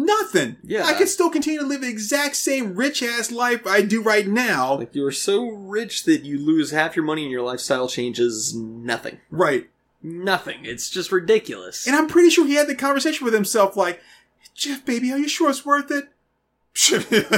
[0.00, 0.56] Nothing.
[0.62, 0.84] Yeah.
[0.84, 4.28] I could still continue to live the exact same rich ass life I do right
[4.28, 4.74] now.
[4.76, 8.54] Like you are so rich that you lose half your money and your lifestyle changes
[8.54, 9.18] nothing.
[9.30, 9.68] right.
[10.00, 10.58] Nothing.
[10.64, 11.84] It's just ridiculous.
[11.88, 14.00] And I'm pretty sure he had the conversation with himself like,
[14.54, 16.04] Jeff, baby, are you sure it's worth it?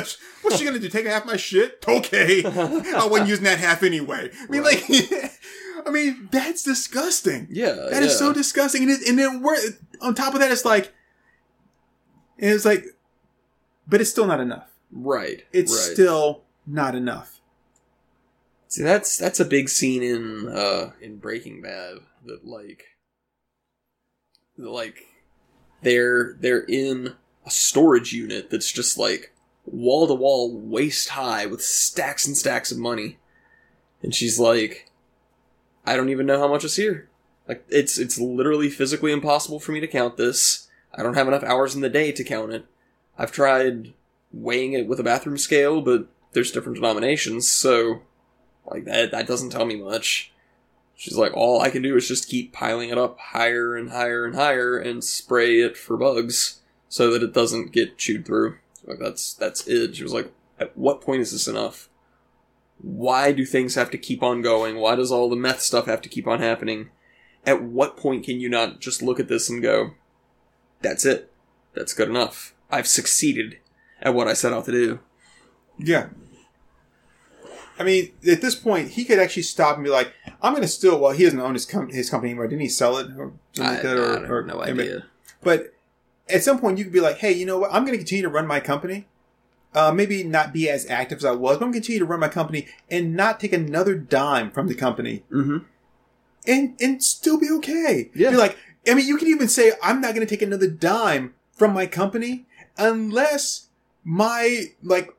[0.42, 0.90] What's she gonna do?
[0.90, 1.82] Take half my shit?
[1.88, 2.44] Okay.
[2.44, 4.30] I wasn't using that half anyway.
[4.38, 4.84] I mean, like,
[5.86, 7.48] I mean, that's disgusting.
[7.50, 8.18] yeah, That is yeah.
[8.18, 8.82] so disgusting.
[8.82, 9.56] And, it, and then we're,
[10.02, 10.92] on top of that, it's like,
[12.40, 12.86] and it's like,
[13.86, 14.70] but it's still not enough.
[14.90, 15.44] right.
[15.52, 15.92] It's right.
[15.92, 17.40] still not enough.
[18.68, 22.84] See, that's that's a big scene in uh in Breaking Bad that like
[24.56, 25.04] that, like
[25.82, 29.32] they're they're in a storage unit that's just like
[29.64, 33.18] wall to wall waist high with stacks and stacks of money.
[34.02, 34.90] And she's like
[35.84, 37.08] I don't even know how much is here.
[37.48, 40.59] Like it's it's literally physically impossible for me to count this.
[40.94, 42.66] I don't have enough hours in the day to count it.
[43.18, 43.94] I've tried
[44.32, 48.02] weighing it with a bathroom scale, but there's different denominations, so
[48.66, 50.32] like that that doesn't tell me much.
[50.94, 54.26] She's like, all I can do is just keep piling it up higher and higher
[54.26, 58.58] and higher and spray it for bugs so that it doesn't get chewed through.
[58.84, 59.96] Like that's that's it.
[59.96, 61.88] She was like, at what point is this enough?
[62.82, 64.76] Why do things have to keep on going?
[64.76, 66.90] Why does all the meth stuff have to keep on happening?
[67.46, 69.92] At what point can you not just look at this and go,
[70.80, 71.32] that's it.
[71.74, 72.54] That's good enough.
[72.70, 73.58] I've succeeded
[74.00, 75.00] at what I set out to do.
[75.78, 76.08] Yeah.
[77.78, 80.12] I mean, at this point, he could actually stop and be like,
[80.42, 82.46] I'm going to still, well, he doesn't own his, com- his company anymore.
[82.46, 83.96] Didn't he sell it or something I, like that?
[83.96, 85.06] Or, have or, no idea.
[85.42, 85.72] But
[86.28, 87.72] at some point, you could be like, hey, you know what?
[87.72, 89.06] I'm going to continue to run my company.
[89.72, 92.04] Uh, maybe not be as active as I was, but I'm going to continue to
[92.04, 95.58] run my company and not take another dime from the company Mm-hmm.
[96.46, 98.10] and, and still be okay.
[98.14, 98.30] Yeah.
[98.30, 101.34] Be like, I mean, you can even say, I'm not going to take another dime
[101.52, 102.46] from my company
[102.78, 103.68] unless
[104.04, 105.10] my, like,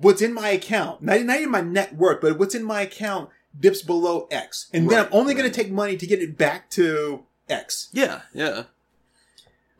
[0.00, 3.30] what's in my account, not, not even my net worth, but what's in my account
[3.58, 4.68] dips below X.
[4.72, 7.88] And then I'm only going to take money to get it back to X.
[7.92, 8.64] Yeah, yeah.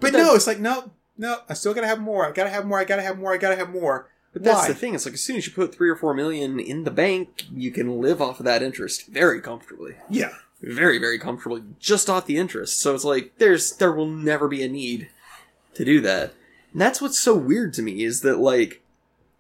[0.01, 1.38] But that- no, it's like no, no.
[1.49, 2.27] I still gotta have more.
[2.27, 2.81] I gotta have more.
[2.81, 3.35] I gotta have more.
[3.35, 4.09] I gotta have more.
[4.33, 4.69] But that's Why?
[4.69, 4.95] the thing.
[4.95, 7.71] It's like as soon as you put three or four million in the bank, you
[7.71, 12.37] can live off of that interest very comfortably, Yeah, very very comfortably, just off the
[12.37, 12.81] interest.
[12.81, 15.09] So it's like there's there will never be a need
[15.75, 16.35] to do that.
[16.73, 18.83] And that's what's so weird to me is that like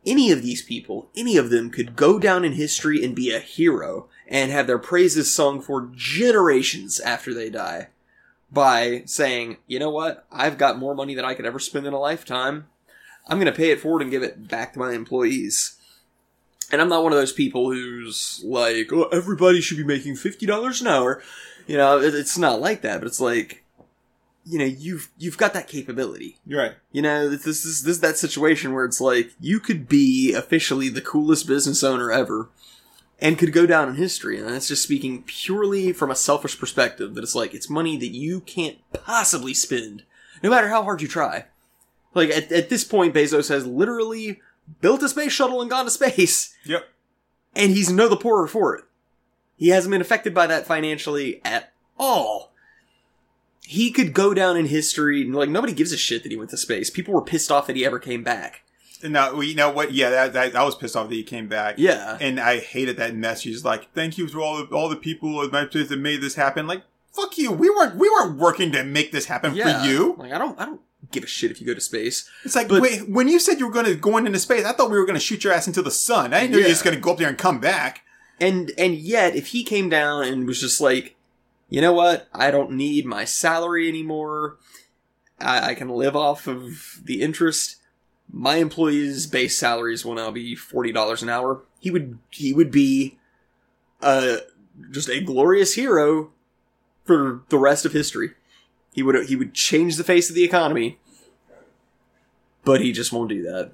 [0.06, 3.38] any of these people, any of them could go down in history and be a
[3.38, 7.88] hero and have their praises sung for generations after they die
[8.52, 11.92] by saying, you know what, I've got more money than I could ever spend in
[11.92, 12.66] a lifetime.
[13.28, 15.76] I'm going to pay it forward and give it back to my employees.
[16.72, 20.80] And I'm not one of those people who's like, oh, everybody should be making $50
[20.80, 21.22] an hour.
[21.66, 23.64] You know, it- it's not like that, but it's like,
[24.44, 26.38] you know, you've, you've got that capability.
[26.46, 26.72] you're right.
[26.92, 30.88] You know, this is this is that situation where it's like you could be officially
[30.88, 32.48] the coolest business owner ever,
[33.20, 34.38] and could go down in history.
[34.38, 37.14] And that's just speaking purely from a selfish perspective.
[37.14, 40.04] That it's like it's money that you can't possibly spend,
[40.42, 41.44] no matter how hard you try.
[42.14, 44.40] Like at, at this point, Bezos has literally
[44.80, 46.88] built a space shuttle and gone to space, Yep.
[47.54, 48.84] and he's no the poorer for it.
[49.56, 52.52] He hasn't been affected by that financially at all.
[53.62, 56.50] He could go down in history, and like nobody gives a shit that he went
[56.50, 56.90] to space.
[56.90, 58.62] People were pissed off that he ever came back.
[59.02, 59.92] No, you know what?
[59.92, 61.76] Yeah, that, that I was pissed off that he came back.
[61.78, 63.64] Yeah, and I hated that message.
[63.64, 66.34] Like, thank you to all the, all the people at my place that made this
[66.34, 66.66] happen.
[66.66, 67.52] Like, fuck you.
[67.52, 69.82] We weren't we weren't working to make this happen yeah.
[69.82, 70.16] for you.
[70.18, 72.28] Like I don't, I don't give a shit if you go to space.
[72.44, 74.72] It's like But- wait, when you said you were going to go into space, I
[74.72, 76.32] thought we were going to shoot your ass into the sun.
[76.34, 78.02] I didn't know you were just going to go up there and come back.
[78.40, 81.16] And and yet, if he came down and was just like,
[81.68, 84.56] you know what, I don't need my salary anymore.
[85.38, 87.76] I, I can live off of the interest.
[88.32, 91.62] My employees' base salaries will now be forty dollars an hour.
[91.80, 93.18] He would he would be,
[94.00, 94.36] uh,
[94.90, 96.30] just a glorious hero
[97.04, 98.30] for the rest of history.
[98.92, 100.98] He would he would change the face of the economy,
[102.64, 103.72] but he just won't do that.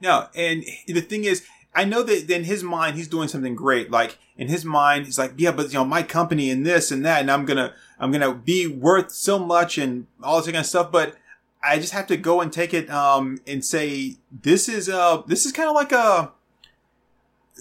[0.00, 3.90] No, and the thing is, I know that in his mind he's doing something great.
[3.90, 7.04] Like in his mind, he's like, yeah, but you know, my company and this and
[7.04, 10.66] that, and I'm gonna, I'm gonna be worth so much and all this kind of
[10.66, 10.92] stuff.
[10.92, 11.16] But
[11.62, 15.46] I just have to go and take it, um, and say this is, uh, this
[15.46, 16.32] is kind of like a,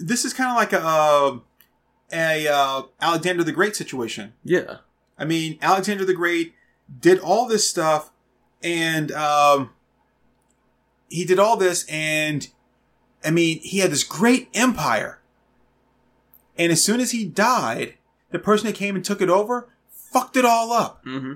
[0.01, 1.41] this is kind of like a,
[2.11, 4.33] a uh, Alexander the Great situation.
[4.43, 4.77] Yeah,
[5.17, 6.53] I mean, Alexander the Great
[6.99, 8.11] did all this stuff,
[8.61, 9.71] and um,
[11.09, 12.47] he did all this, and
[13.23, 15.19] I mean, he had this great empire.
[16.57, 17.95] And as soon as he died,
[18.31, 21.03] the person that came and took it over fucked it all up.
[21.05, 21.33] mm-hmm.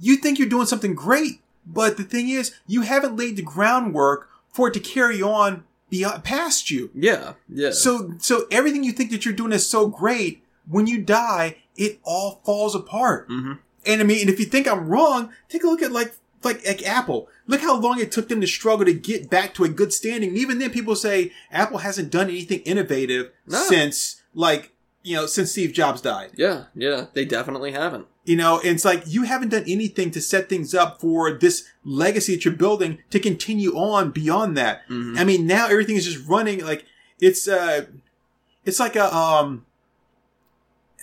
[0.00, 4.28] You think you're doing something great, but the thing is, you haven't laid the groundwork
[4.50, 6.90] for it to carry on beyond past you.
[6.94, 7.70] yeah, yeah.
[7.70, 10.42] So, so everything you think that you're doing is so great.
[10.68, 13.28] When you die, it all falls apart.
[13.28, 13.52] mm-hmm.
[13.84, 16.64] And I mean, and if you think I'm wrong, take a look at like, like,
[16.66, 17.28] like Apple.
[17.48, 20.28] Look how long it took them to struggle to get back to a good standing.
[20.30, 23.58] And even then people say Apple hasn't done anything innovative No.
[23.64, 26.30] since like, you know, since Steve Jobs died.
[26.36, 28.06] Yeah, yeah, they definitely haven't.
[28.24, 31.64] You know, and it's like you haven't done anything to set things up for this
[31.84, 34.88] legacy that you're building to continue on beyond that.
[34.88, 35.18] Mhm.
[35.18, 36.84] I mean, now everything is just running like
[37.20, 37.86] it's uh
[38.64, 39.66] it's like a um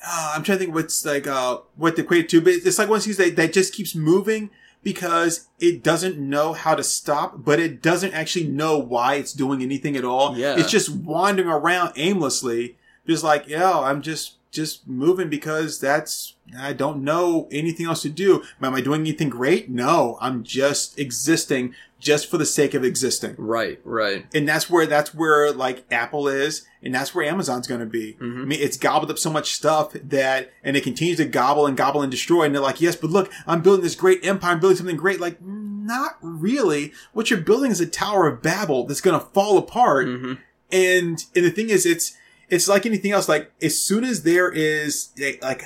[0.05, 2.89] uh, I'm trying to think what's like uh what the equate to, but it's like
[2.89, 4.49] one of these that, that just keeps moving
[4.83, 9.61] because it doesn't know how to stop, but it doesn't actually know why it's doing
[9.61, 10.37] anything at all.
[10.37, 10.55] Yeah.
[10.57, 16.73] It's just wandering around aimlessly, just like, yo, I'm just just moving because that's I
[16.73, 18.43] don't know anything else to do.
[18.61, 19.69] Am I doing anything great?
[19.69, 23.35] No, I'm just existing just for the sake of existing.
[23.37, 24.25] Right, right.
[24.33, 28.13] And that's where that's where like Apple is, and that's where Amazon's going to be.
[28.21, 28.41] Mhm.
[28.41, 31.75] I mean, it's gobbled up so much stuff that, and it continues to gobble and
[31.75, 32.43] gobble and destroy.
[32.43, 34.51] And they're like, yes, but look, I'm building this great empire.
[34.53, 35.19] I'm building something great.
[35.19, 36.93] Like, not really.
[37.13, 40.07] What you're building is a Tower of Babel that's going to fall apart.
[40.07, 40.33] hmm
[40.71, 42.15] And and the thing is, it's
[42.47, 43.27] it's like anything else.
[43.27, 45.63] Like as soon as there is a, like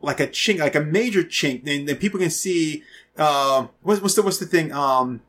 [0.00, 2.82] like a chink, like a major chink, then, then people can see.
[3.18, 4.72] Um, what's what's the what's the thing?
[4.72, 5.20] Um,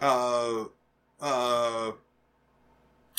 [0.00, 0.64] uh,
[1.20, 1.92] uh,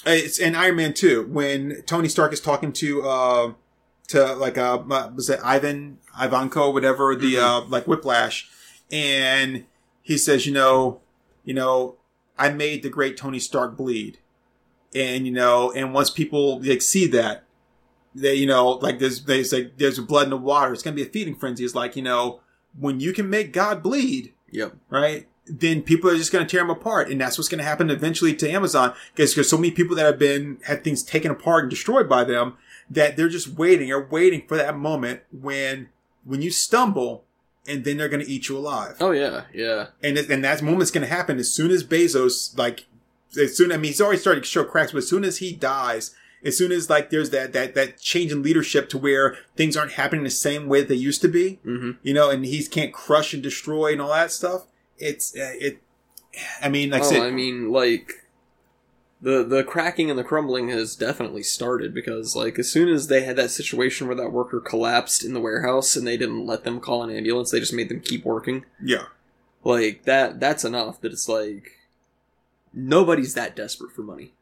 [0.06, 3.54] it's in Iron Man two when Tony Stark is talking to uh
[4.10, 4.82] to like uh
[5.16, 7.44] was it Ivan Ivanko whatever the Mhm.
[7.44, 8.50] uh like Whiplash,
[8.92, 9.66] and
[10.02, 11.02] he says, you know,
[11.44, 11.96] you know,
[12.38, 14.18] I made the great Tony Stark bleed.
[14.96, 17.44] And, you know, and once people like see that,
[18.16, 20.74] they, you know, like there's, there's like, there's blood in the water.
[20.74, 21.64] It's going to be a feeding frenzy.
[21.64, 22.40] It's like, you know,
[22.78, 24.76] when you can make God bleed, Yep.
[24.90, 25.28] right?
[25.46, 27.10] Then people are just going to tear him apart.
[27.10, 30.06] And that's what's going to happen eventually to Amazon because there's so many people that
[30.06, 32.56] have been, had things taken apart and destroyed by them
[32.90, 35.90] that they're just waiting or waiting for that moment when,
[36.24, 37.24] when you stumble,
[37.68, 38.96] and then they're going to eat you alive.
[39.00, 39.88] Oh yeah, yeah.
[40.02, 42.86] And it, and that moment's going to happen as soon as Bezos like
[43.40, 45.52] as soon I mean he's already starting to show cracks, but as soon as he
[45.52, 49.76] dies, as soon as like there's that that that change in leadership to where things
[49.76, 51.92] aren't happening the same way they used to be, Mm-hmm.
[52.02, 54.66] you know, and he can't crush and destroy and all that stuff.
[54.98, 55.82] It's uh, it.
[56.62, 58.26] I mean, like I oh, said, I mean, like
[59.22, 63.24] the the cracking and the crumbling has definitely started because, like, as soon as they
[63.24, 66.80] had that situation where that worker collapsed in the warehouse and they didn't let them
[66.80, 68.64] call an ambulance, they just made them keep working.
[68.82, 69.06] yeah,
[69.64, 70.40] Like that.
[70.40, 71.02] That's enough.
[71.02, 71.72] That it's like
[72.74, 74.34] nobody's that desperate for money.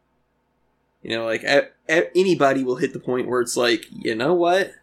[1.08, 4.34] You know, like a, a- anybody will hit the point where it's like, you know
[4.34, 4.74] what,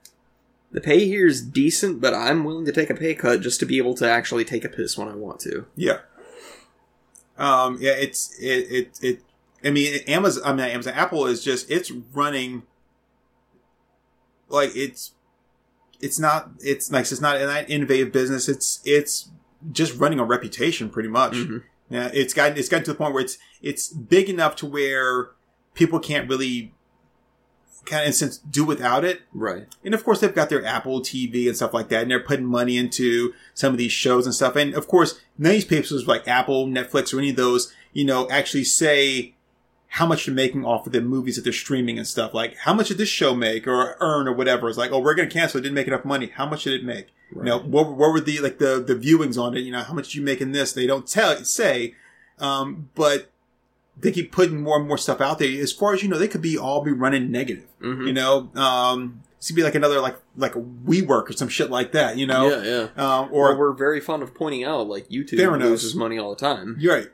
[0.72, 3.66] the pay here is decent, but I'm willing to take a pay cut just to
[3.66, 5.66] be able to actually take a piss when I want to.
[5.76, 5.98] yeah.
[7.36, 9.20] Um, yeah, it's it it it.
[9.64, 10.42] I mean, Amazon.
[10.46, 10.94] I mean, Amazon.
[10.94, 12.62] Apple is just it's running.
[14.48, 15.12] Like it's,
[16.00, 16.50] it's not.
[16.60, 18.48] It's like it's not an innovative business.
[18.48, 19.30] It's it's
[19.72, 21.32] just running a reputation, pretty much.
[21.34, 21.64] Mhm.
[21.90, 25.30] Yeah, it's gotten it's gotten to the point where it's it's big enough to where
[25.74, 26.72] people can't really
[27.84, 29.22] kind of in a sense do without it.
[29.32, 29.66] Right.
[29.84, 32.46] And of course, they've got their Apple TV and stuff like that, and they're putting
[32.46, 34.56] money into some of these shows and stuff.
[34.56, 38.04] And of course, none of these papers like Apple, Netflix, or any of those, you
[38.04, 39.34] know, actually say
[39.88, 42.34] how much they're making off of the movies that they're streaming and stuff.
[42.34, 44.68] Like, how much did this show make or earn or whatever?
[44.68, 45.58] It's like, oh, we're going to cancel.
[45.58, 46.32] It didn't make enough money.
[46.34, 47.08] How much did it make?
[47.30, 47.46] Right.
[47.46, 49.60] You know, what, what were the like the the viewings on it?
[49.60, 50.72] You know, how much did you make in this?
[50.72, 51.94] They don't tell say,
[52.38, 53.30] um, but
[53.96, 55.60] they keep putting more and more stuff out there.
[55.62, 57.64] As far as you know, they could be all be running negative.
[57.80, 58.06] Mhm.
[58.06, 61.70] You know, um, this could be like another like like a WeWork or some shit
[61.70, 62.16] like that.
[62.18, 63.02] You know, yeah, yeah.
[63.18, 65.60] um, Or or we're very fond of pointing out, like YouTube Theranos.
[65.62, 66.76] loses money all the time.
[66.78, 67.08] You're right.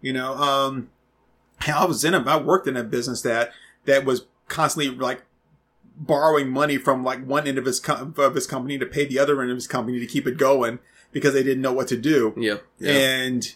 [0.00, 0.90] You know, um,
[1.66, 3.50] I was in a, I worked in a business that,
[3.86, 5.22] that was constantly like
[5.96, 9.18] borrowing money from like one end of his, com- of his company to pay the
[9.18, 10.78] other end of his company to keep it going
[11.12, 12.34] because they didn't know what to do.
[12.36, 12.64] Yep.
[12.78, 12.92] Yeah.
[12.92, 13.54] And,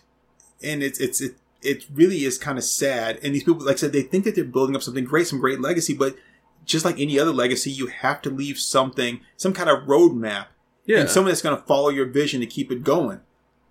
[0.63, 3.19] and it's, it's, it, it really is kind of sad.
[3.23, 5.41] And these people, like I said, they think that they're building up something great, some
[5.41, 6.17] great legacy, but
[6.65, 10.47] just like any other legacy, you have to leave something, some kind of roadmap
[10.87, 11.01] yeah.
[11.01, 13.21] and someone that's going to follow your vision to keep it going.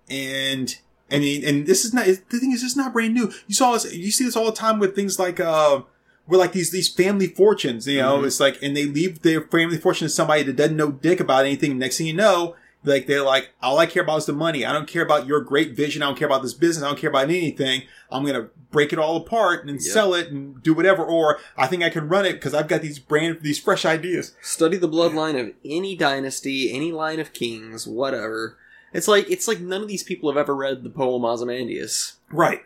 [0.08, 0.76] And
[1.10, 3.32] I mean, and this is not the thing is, it's not brand new.
[3.46, 5.82] You saw this, you see this all the time with things like, uh,
[6.26, 8.26] where like these these family fortunes, you know, Mhm.
[8.26, 11.44] it's like, and they leave their family fortune to somebody that doesn't know dick about
[11.44, 11.78] anything.
[11.78, 12.54] Next thing you know,
[12.84, 14.64] like they're like, all I care about is the money.
[14.64, 16.02] I don't care about your great vision.
[16.02, 16.82] I don't care about this business.
[16.84, 17.82] I don't care about anything.
[18.10, 19.92] I'm gonna break it all apart and Yeah.
[19.92, 21.04] sell it and do whatever.
[21.04, 24.32] Or I think I can run it because I've got these brand these fresh ideas.
[24.40, 28.56] Study the bloodline of any dynasty, any line of kings, whatever.
[28.92, 32.14] It's like it's like none of these people have ever read the poem Ozymandias.
[32.30, 32.62] Right.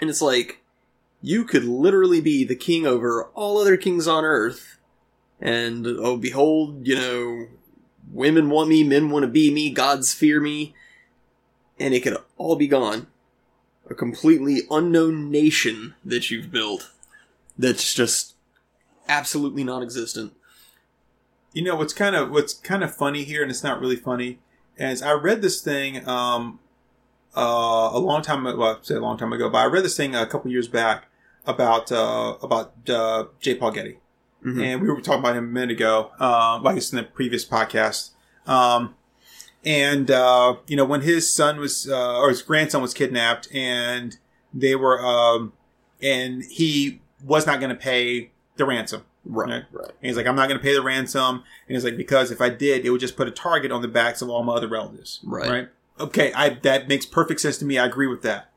[0.00, 0.62] And it's like
[1.20, 4.78] you could literally be the king over all other kings on earth.
[5.40, 7.46] And oh behold, you know,
[8.12, 10.74] women want me, men want to be me, gods fear me,
[11.78, 13.06] and it could all be gone.
[13.90, 16.90] A completely unknown nation that you've built
[17.58, 18.34] that's just
[19.08, 20.34] absolutely non-existent.
[21.52, 24.38] You know what's kind of what's kind of funny here, and it's not really funny,
[24.76, 26.60] is I read this thing um,
[27.36, 28.58] uh, a long time ago.
[28.58, 30.68] Well, I say a long time ago, but I read this thing a couple years
[30.68, 31.06] back
[31.46, 33.54] about uh, about uh, J.
[33.54, 33.98] Paul Getty,
[34.44, 34.62] Mhm.
[34.62, 36.12] and we were talking about him a minute ago.
[36.20, 38.10] Uh, well, I guess in the previous podcast.
[38.46, 38.94] Um,
[39.64, 44.16] and uh, you know when his son was uh, or his grandson was kidnapped, and
[44.54, 45.52] they were um,
[46.00, 49.02] and he was not going to pay the ransom.
[49.24, 49.64] Right, Right.
[49.72, 49.88] right.
[49.88, 51.42] And he's like, I'm not going to pay the ransom.
[51.66, 53.88] And he's like, because if I did, it would just put a target on the
[53.88, 55.20] backs of all my other relatives.
[55.24, 55.68] Right.
[56.00, 56.32] Okay.
[56.32, 57.76] I, that makes perfect sense to me.
[57.78, 58.50] I agree with that.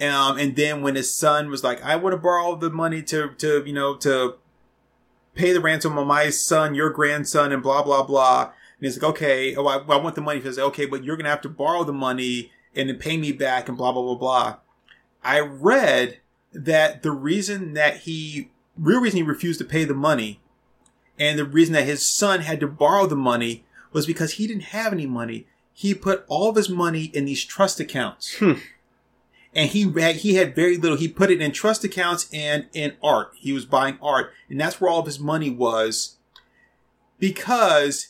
[0.00, 3.30] Um, and then when his son was like, I want to borrow the money to,
[3.38, 4.34] to, you know, to
[5.38, 8.42] pay the ransom on my son, your grandson, and blah, blah, blah.
[8.42, 10.40] And he's like, okay, oh, I, I want the money.
[10.40, 13.16] He's like, okay, but you're going to have to borrow the money and then pay
[13.16, 14.56] me back and blah, blah, blah, blah.
[15.22, 16.18] I read
[16.52, 20.40] that the reason that he, real reason he refused to pay the money
[21.18, 24.64] and the reason that his son had to borrow the money was because he didn't
[24.64, 25.46] have any money.
[25.72, 28.36] He put all of his money in these trust accounts.
[28.38, 28.54] Hmm.
[29.54, 30.96] And he had, he had very little.
[30.96, 33.32] He put it in trust accounts and in art.
[33.36, 34.32] He was buying art.
[34.48, 36.16] And that's where all of his money was
[37.18, 38.08] because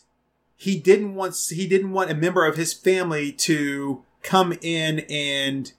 [0.56, 5.72] he didn't want, he didn't want a member of his family to come in and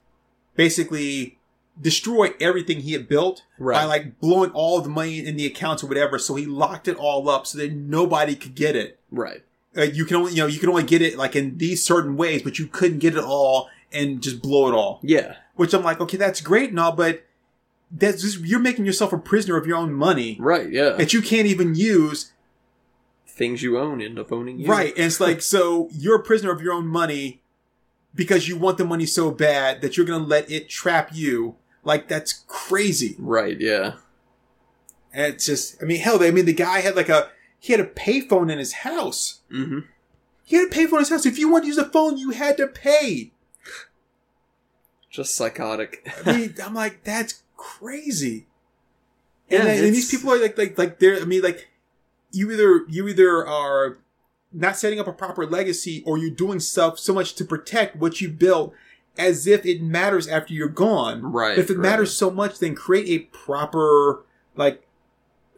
[0.55, 1.37] basically
[1.81, 5.87] destroy everything he had built by like blowing all the money in the accounts or
[5.87, 6.19] whatever.
[6.19, 8.99] So he locked it all up so that nobody could get it.
[9.11, 9.43] Right.
[9.77, 12.17] Uh, you can only, you know, you can only get it like in these certain
[12.17, 14.99] ways, but you couldn't get it all and just blow it all.
[15.03, 15.35] Yeah.
[15.55, 17.23] Which I'm like, okay, that's great and all, but
[17.91, 20.69] that's just, you're making yourself a prisoner of your own money Right.
[20.71, 20.91] Yeah.
[20.91, 22.31] that you can't even use
[23.27, 24.67] things you own end up owning you.
[24.67, 24.93] Right.
[24.95, 27.41] And it's like, so you're a prisoner of your own money
[28.13, 31.55] because you want the money so bad that you're going to let it trap you.
[31.83, 33.15] Like, that's crazy.
[33.17, 33.59] Right.
[33.59, 33.93] Yeah.
[35.13, 37.29] And it's just, I mean, hell, I mean, the guy had like a,
[37.59, 39.39] he had a payphone in his house.
[39.51, 39.79] Mm-hmm.
[40.43, 41.25] He had a payphone in his house.
[41.25, 43.31] If you wanted to use a phone, you had to pay.
[45.09, 46.07] Just psychotic.
[46.25, 48.47] I mean, I'm like, that's crazy.
[49.49, 51.19] Yeah, and, and these people are like, like, like they're.
[51.19, 51.69] I mean, like,
[52.31, 53.97] you either you either are
[54.53, 58.21] not setting up a proper legacy, or you're doing stuff so much to protect what
[58.21, 58.73] you built,
[59.17, 61.23] as if it matters after you're gone.
[61.23, 61.57] Right.
[61.57, 61.81] if it right.
[61.81, 64.23] matters so much, then create a proper
[64.55, 64.85] like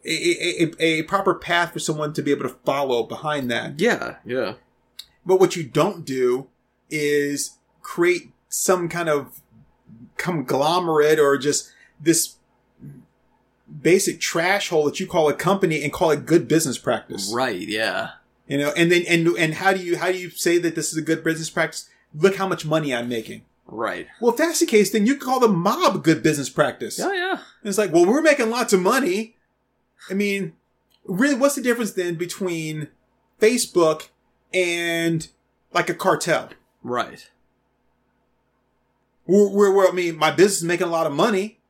[0.04, 3.78] a, a, a proper path for someone to be able to follow behind that.
[3.78, 4.16] Yeah.
[4.24, 4.54] Yeah.
[5.24, 6.48] But what you don't do
[6.90, 9.41] is create some kind of
[10.16, 11.70] conglomerate or just
[12.00, 12.36] this
[13.80, 17.32] basic trash hole that you call a company and call it good business practice.
[17.34, 17.66] Right.
[17.66, 18.10] Yeah.
[18.46, 20.92] You know, and then and and how do you how do you say that this
[20.92, 21.88] is a good business practice?
[22.14, 23.42] Look how much money I'm making.
[23.66, 24.06] Right.
[24.20, 26.98] Well, if that's the case, then you call the mob good business practice.
[26.98, 27.12] Yeah.
[27.12, 27.30] Yeah.
[27.30, 29.36] And it's like, well, we're making lots of money.
[30.10, 30.52] I mean,
[31.04, 32.88] really, what's the difference then between
[33.40, 34.08] Facebook
[34.52, 35.26] and
[35.72, 36.50] like a cartel?
[36.82, 37.30] Right.
[39.26, 41.60] Where I mean, my business is making a lot of money.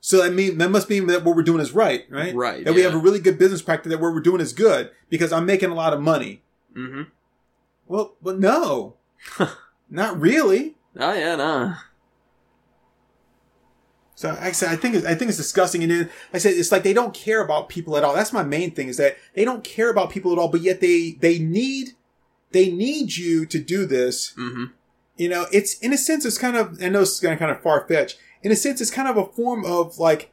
[0.00, 2.34] So that mean that must mean that what we're doing is right, right?
[2.34, 3.90] Right, That we have a really good business practice.
[3.90, 6.42] That what we're doing is good because I'm making a lot of money.
[6.74, 7.02] Mm-hmm.
[7.86, 8.96] Well, but no,
[9.90, 10.76] not really.
[10.98, 11.36] Oh yeah.
[11.36, 11.76] Nah.
[14.14, 15.82] So I said, I think it's, I think it's disgusting.
[15.82, 18.14] And then I said it's like they don't care about people at all.
[18.14, 20.48] That's my main thing is that they don't care about people at all.
[20.48, 21.92] But yet they they need
[22.52, 24.34] they need you to do this.
[24.34, 24.64] Mm-hmm.
[25.20, 27.50] You know, it's in a sense it's kind of I know it's kind of kind
[27.50, 28.18] of far fetched.
[28.42, 30.32] In a sense, it's kind of a form of like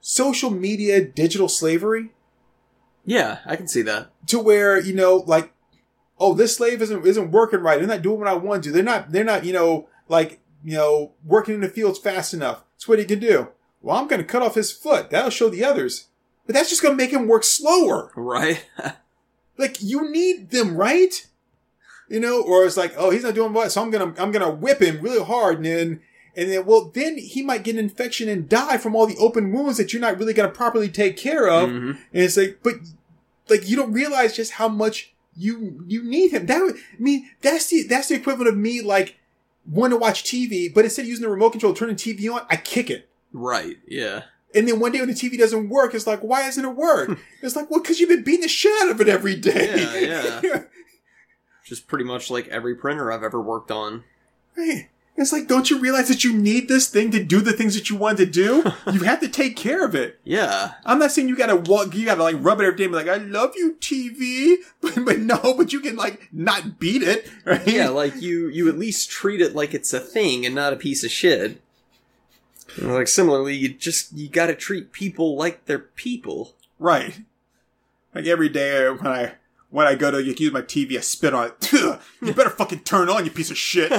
[0.00, 2.10] social media digital slavery
[3.04, 4.10] Yeah, I can see that.
[4.28, 5.52] to where you know like
[6.18, 7.78] oh this slave isn't isn't working right.
[7.78, 8.70] They're not doing what I want to.
[8.70, 12.62] They're not they're not you know like you know working in the fields fast enough.
[12.76, 13.48] That's what he can do.
[13.82, 15.10] Well, I'm going to cut off his foot.
[15.10, 16.06] That'll show the others.
[16.46, 18.12] But that's just going to make him work slower.
[18.14, 18.64] Right.
[19.58, 21.26] Like you need them, right?
[22.10, 24.50] You know, or it's like, oh, he's not doing what, so I'm gonna I'm gonna
[24.50, 26.00] whip him really hard, and then
[26.36, 29.52] and then well, then he might get an infection and die from all the open
[29.52, 31.70] wounds that you're not really gonna properly take care of.
[31.70, 31.90] Mhm.
[31.90, 32.74] And it's like, but
[33.48, 36.46] like you don't realize just how much you you need him.
[36.46, 39.16] That would, I mean, that's the that's the equivalent of me like
[39.70, 42.56] wanting to watch TV, but instead of using the remote control, turning TV on, I
[42.56, 43.08] kick it.
[43.32, 43.76] Right.
[43.86, 44.22] Yeah.
[44.52, 47.16] And then one day when the TV doesn't work, it's like, why doesn't it work?
[47.42, 50.00] it's like, well, because you've been beating the shit out of it every day.
[50.08, 50.62] Yeah, yeah.
[51.70, 54.02] Just pretty much like every printer I've ever worked on.
[54.56, 54.88] Right.
[55.16, 57.90] It's like, don't you realize that you need this thing to do the things that
[57.90, 58.64] you want to do?
[58.92, 60.18] you have to take care of it.
[60.24, 60.72] Yeah.
[60.84, 62.96] I'm not saying you gotta walk, you gotta like rub it every day and be
[62.96, 64.56] like, I love you, TV.
[64.80, 67.64] But, but no, but you can like not beat it, right?
[67.68, 70.76] Yeah, like you you at least treat it like it's a thing and not a
[70.76, 71.60] piece of shit.
[72.78, 76.54] Like similarly, you just you got to treat people like they're people.
[76.80, 77.20] Right.
[78.14, 79.32] Like every day when I,
[79.70, 81.72] when I go to use my TV, I spit on it.
[82.22, 83.90] you better fucking turn on, you piece of shit.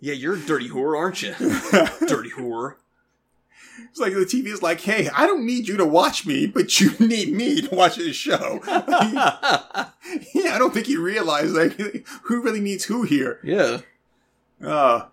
[0.00, 1.34] Yeah, you're a dirty whore, aren't you?
[2.06, 2.74] dirty whore.
[3.90, 6.80] It's like the TV is like, hey, I don't need you to watch me, but
[6.80, 8.60] you need me to watch this show.
[8.66, 9.90] yeah,
[10.54, 11.72] I don't think you realize like
[12.24, 13.40] who really needs who here.
[13.42, 13.78] yeah.
[14.64, 15.06] Uh,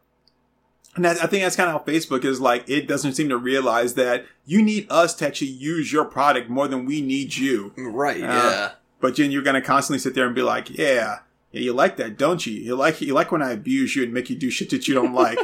[0.96, 2.70] and that, I think that's kind of how Facebook is like.
[2.70, 6.68] It doesn't seem to realize that you need us to actually use your product more
[6.68, 7.74] than we need you.
[7.78, 8.24] Right.
[8.24, 8.72] Uh, yeah.
[9.02, 11.20] But then you're gonna constantly sit there and be like, yeah,
[11.52, 12.54] yeah, you like that, don't you?
[12.54, 14.94] You like you like when I abuse you and make you do shit that you
[14.94, 15.38] don't like.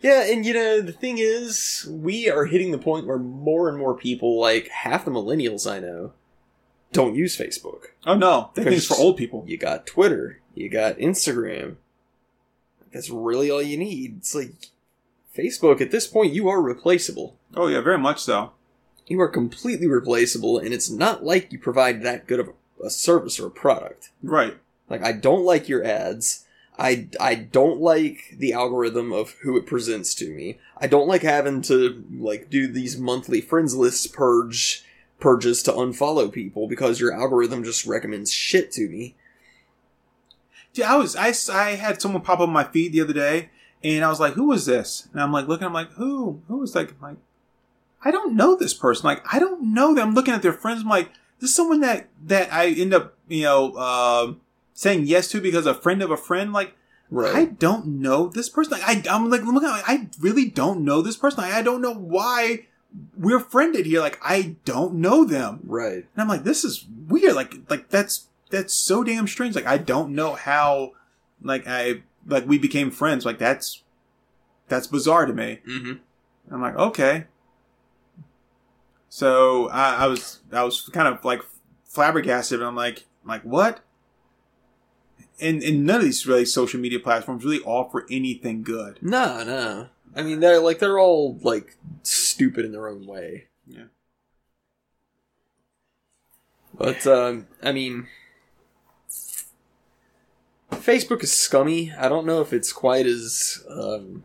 [0.00, 3.76] Yeah, and you know, the thing is, we are hitting the point where more and
[3.76, 6.12] more people, like half the millennials I know,
[6.92, 7.86] don't use Facebook.
[8.06, 9.44] oh no, that thing's for old people.
[9.46, 11.76] You got Twitter, you got Instagram.
[12.92, 14.18] That's really all you need.
[14.18, 14.70] It's like
[15.36, 17.36] Facebook, at this point, you are replaceable.
[17.54, 18.52] Oh yeah, very much so.
[19.06, 22.50] You are completely replaceable, and it's not like you provide that good of
[22.84, 24.10] a, service or a product.
[24.22, 24.58] Right.
[24.88, 26.44] Like, I don't like your ads.
[26.78, 30.58] I, I don't like the algorithm of who it presents to me.
[30.76, 34.84] I don't like having to, like, do these monthly friends lists purge,
[35.18, 39.16] purges to unfollow people because your algorithm just recommends shit to me.
[40.74, 43.50] Yeah, I was I, I had someone pop up on my feed the other day,
[43.82, 46.42] and I was like, "Who was this?" And I'm like looking, I'm like, "Who?
[46.48, 47.16] Who was like?" I'm like,
[48.04, 49.04] I don't know this person.
[49.04, 50.08] Like, I don't know them.
[50.08, 50.82] I'm looking at their friends.
[50.82, 51.10] I'm like,
[51.40, 54.34] this is someone that that I end up, you know, uh,
[54.74, 56.52] saying yes to because a friend of a friend.
[56.52, 56.74] Like,
[57.10, 57.34] Right.
[57.34, 58.72] I don't know this person.
[58.72, 61.42] Like, I I'm like looking, at, I really don't know this person.
[61.42, 62.66] Like, I don't know why
[63.16, 64.00] we're friended here.
[64.00, 65.60] Like I don't know them.
[65.64, 65.94] Right.
[65.94, 67.34] And I'm like, this is weird.
[67.34, 69.54] Like, like that's that's so damn strange.
[69.54, 70.92] Like, I don't know how,
[71.42, 73.24] like, I like we became friends.
[73.24, 73.82] Like, that's
[74.68, 75.60] that's bizarre to me.
[75.66, 76.54] Mm-hmm.
[76.54, 77.24] I'm like, okay.
[79.08, 81.42] So I, I was I was kind of like
[81.84, 82.60] flabbergasted.
[82.60, 83.80] And I'm like, like what?
[85.40, 88.98] And and none of these really social media platforms really offer anything good.
[89.00, 89.88] No, no.
[90.16, 93.46] I mean, they're like they're all like stupid in their own way.
[93.66, 93.84] Yeah.
[96.76, 98.08] But um, I mean,
[100.78, 101.92] Facebook is scummy.
[101.92, 104.24] I don't know if it's quite as um,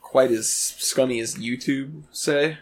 [0.00, 2.58] quite as scummy as YouTube say.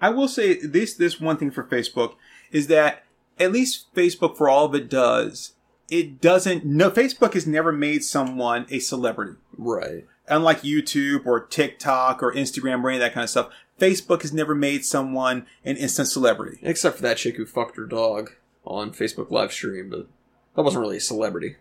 [0.00, 2.14] I will say this this one thing for Facebook
[2.50, 3.04] is that
[3.38, 5.52] at least Facebook for all of it does,
[5.90, 9.36] it doesn't no Facebook has never made someone a celebrity.
[9.56, 10.06] Right.
[10.28, 14.32] Unlike YouTube or TikTok or Instagram or any of that kind of stuff, Facebook has
[14.32, 16.58] never made someone an instant celebrity.
[16.62, 18.32] Except for that chick who fucked her dog
[18.64, 20.06] on Facebook live stream, but
[20.54, 21.56] that wasn't really a celebrity.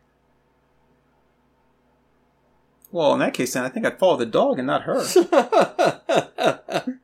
[2.91, 5.03] Well, in that case, then I think I'd follow the dog and not her.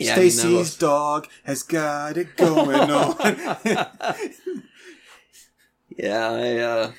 [0.00, 3.16] Yeah, I mean, that Stacy's dog has got it going on.
[5.96, 6.92] yeah, I, uh,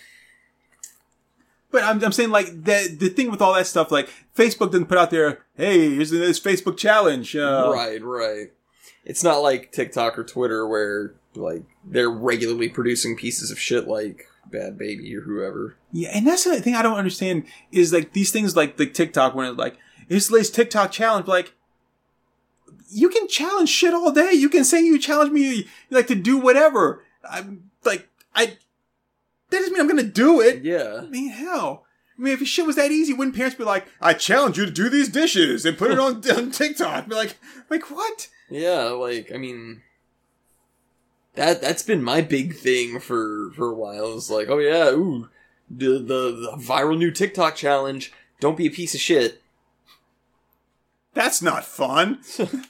[1.71, 4.87] But I'm, I'm saying like the the thing with all that stuff, like Facebook didn't
[4.87, 7.35] put out there, hey, here's this Facebook challenge.
[7.35, 8.51] Uh, right, right.
[9.05, 14.27] It's not like TikTok or Twitter where like they're regularly producing pieces of shit like
[14.49, 15.75] Bhad Bhabie or whoever.
[15.91, 19.35] Yeah, and that's the thing I don't understand is like these things like the TikTok
[19.35, 19.77] when it's like
[20.07, 21.53] the latest TikTok challenge, like
[22.89, 24.31] you can challenge shit all day.
[24.33, 27.03] You can say you challenge me like to do whatever.
[27.29, 28.57] I'm like I
[29.49, 30.63] that doesn't mean I'm gonna do it.
[30.63, 31.01] Yeah.
[31.03, 31.85] I mean, hell.
[32.17, 34.71] I mean, if shit was that easy, wouldn't parents be like, "I challenge you to
[34.71, 37.07] do these dishes and put it on, on TikTok"?
[37.07, 37.37] Be like,
[37.69, 38.27] like what?
[38.49, 39.81] Yeah, like I mean
[41.35, 44.15] that that's been my big thing for for a while.
[44.15, 45.29] It's like, oh yeah, ooh,
[45.69, 48.11] the, the the viral new TikTok challenge.
[48.39, 49.41] Don't be a piece of shit.
[51.13, 52.19] That's not fun.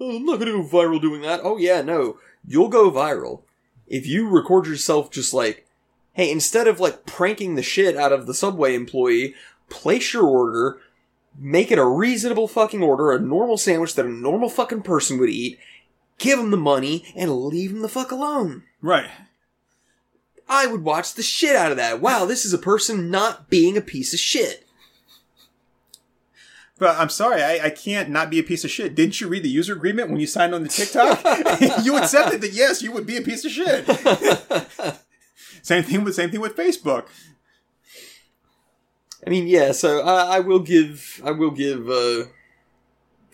[0.00, 1.42] Oh, I'm not gonna go viral doing that.
[1.44, 2.18] Oh yeah, no.
[2.44, 3.42] You'll go viral.
[3.86, 5.64] If you record yourself just like,
[6.12, 9.36] hey, instead of like pranking the shit out of the subway employee,
[9.68, 10.80] place your order,
[11.38, 15.30] make it a reasonable fucking order, a normal sandwich that a normal fucking person would
[15.30, 15.60] eat,
[16.22, 18.62] give them the money, and leave them the fuck alone.
[18.80, 19.10] Right.
[20.48, 22.00] I would watch the shit out of that.
[22.00, 24.66] Wow, this is a person not being a piece of shit.
[26.78, 28.94] But I'm sorry, I, I can't not be a piece of shit.
[28.94, 31.22] Didn't you read the user agreement when you signed on the TikTok?
[31.84, 33.86] you accepted that yes, you would be a piece of shit.
[35.62, 37.06] same thing with same thing with Facebook.
[39.24, 39.72] I mean, yeah.
[39.72, 42.24] So I, I will give I will give uh,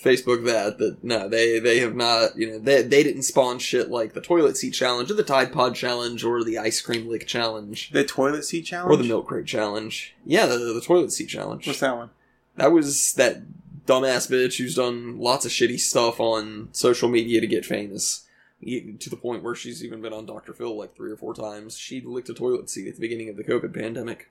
[0.02, 2.36] Facebook that that no, they they have not.
[2.36, 5.52] You know, they they didn't spawn shit like the toilet seat challenge or the Tide
[5.52, 9.26] Pod challenge or the ice cream lick challenge The toilet seat challenge or the milk
[9.26, 10.14] crate challenge.
[10.24, 11.66] Yeah, the, the toilet seat challenge.
[11.66, 12.10] What's that one?
[12.56, 13.42] That was that
[13.86, 18.24] dumbass bitch who's done lots of shitty stuff on social media to get famous.
[18.60, 20.52] To the point where she's even been on Dr.
[20.52, 21.78] Phil like three or four times.
[21.78, 24.30] She licked a toilet seat at the beginning of the COVID pandemic.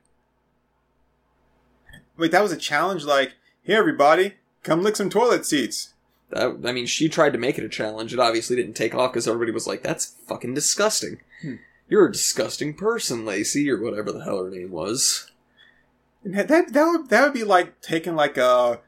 [2.18, 3.06] Wait, that was a challenge.
[3.06, 4.34] Like, here, everybody,
[4.68, 5.94] come lick some toilet seats.
[6.30, 8.14] That, I mean, she tried to make it a challenge.
[8.14, 11.22] It obviously didn't take off because everybody was like, "That's fucking disgusting.
[11.42, 11.56] Hmm.
[11.88, 15.32] You're a disgusting person, Lacey, or whatever the hell her name was."
[16.24, 18.82] And that that would that would be like taking like a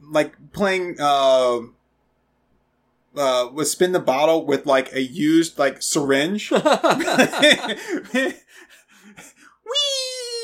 [0.00, 1.62] like playing uh
[3.16, 6.52] uh with spin the bottle with like a used like syringe.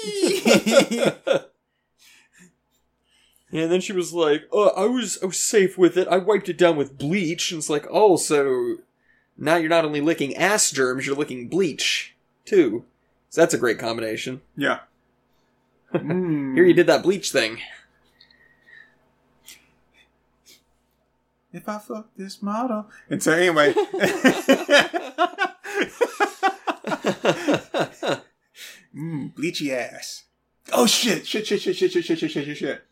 [0.09, 1.13] Whee!
[3.51, 6.09] Yeah, and then she was like, "Oh, I was I was safe with it.
[6.09, 8.77] I wiped it down with bleach." And it's like, "Oh, so
[9.37, 12.85] now you're not only licking ass germs, you're licking bleach too."
[13.31, 14.43] So that's a great combination.
[14.57, 14.81] yeah.
[15.95, 16.55] Mm.
[16.55, 17.59] Here you did that bleach thing.
[21.51, 22.87] If I fuck this model.
[23.09, 23.73] And so anyway.
[28.95, 30.25] mm, bleachy ass.
[30.73, 32.85] Oh shit, shit, shit, shit, shit, shit, shit, shit, shit, shit,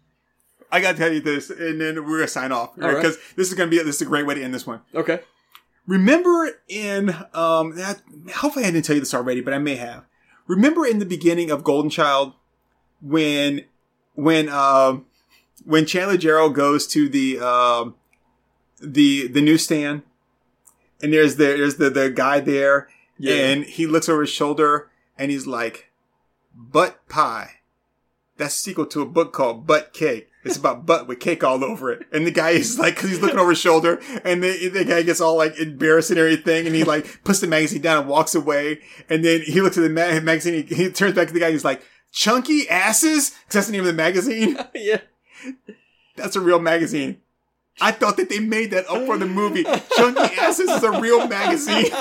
[0.76, 2.70] I gotta tell you this, and then we're gonna sign off.
[2.80, 2.96] All right.
[2.96, 4.80] Because this is gonna be this is a great way to end this one.
[4.94, 5.20] okay.
[5.86, 8.02] Remember in um that
[8.34, 10.04] hopefully I didn't tell you this already, but I may have.
[10.48, 12.32] Remember in the beginning of Golden Child
[13.00, 13.64] when
[14.14, 15.06] when um
[15.64, 17.94] when Chandler Jarrell goes to the um
[18.80, 20.02] the the newsstand
[21.02, 23.34] and there's the there's the, the guy there Yeah.
[23.34, 25.90] and he looks over his shoulder and he's like
[26.54, 27.60] butt pie.
[28.36, 30.28] that's a sequel to a book called Butt Cake.
[30.46, 32.06] It's about butt with cake all over it.
[32.12, 35.02] And the guy is like, cause he's looking over his shoulder and the, the guy
[35.02, 36.66] gets all like embarrassed and everything.
[36.66, 38.80] And he like puts the magazine down and walks away.
[39.08, 40.66] And then he looks at the ma- magazine.
[40.66, 41.50] He, he turns back to the guy.
[41.50, 41.82] He's like,
[42.12, 43.30] chunky asses?
[43.30, 44.58] Cause that's the name of the magazine.
[44.74, 45.00] yeah.
[46.16, 47.20] That's a real magazine.
[47.80, 49.64] I thought that they made that up for the movie.
[49.64, 51.90] Chunky Asses is a real magazine.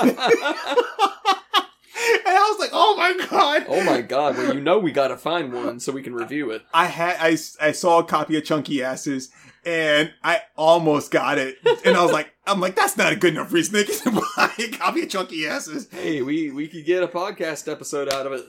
[1.96, 3.64] and I was like, oh my god.
[3.68, 4.36] Oh my god!
[4.36, 6.62] Well, you know we gotta find one so we can review it.
[6.74, 9.30] I had I, I saw a copy of Chunky Asses
[9.64, 11.56] and I almost got it.
[11.84, 14.68] And I was like, I'm like, that's not a good enough reason to buy a
[14.68, 15.88] copy of Chunky Asses.
[15.90, 18.44] Hey, we we could get a podcast episode out of it.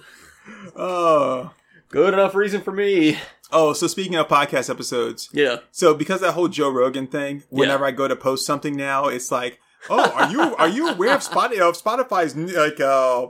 [0.76, 1.52] Oh.
[1.90, 3.18] Good enough reason for me.
[3.52, 5.58] Oh, so speaking of podcast episodes, Yeah.
[5.72, 9.32] so because that whole Joe Rogan thing, whenever I go to post something now, it's
[9.32, 13.28] like, oh, are you are you aware of Spotify of Spotify's like uh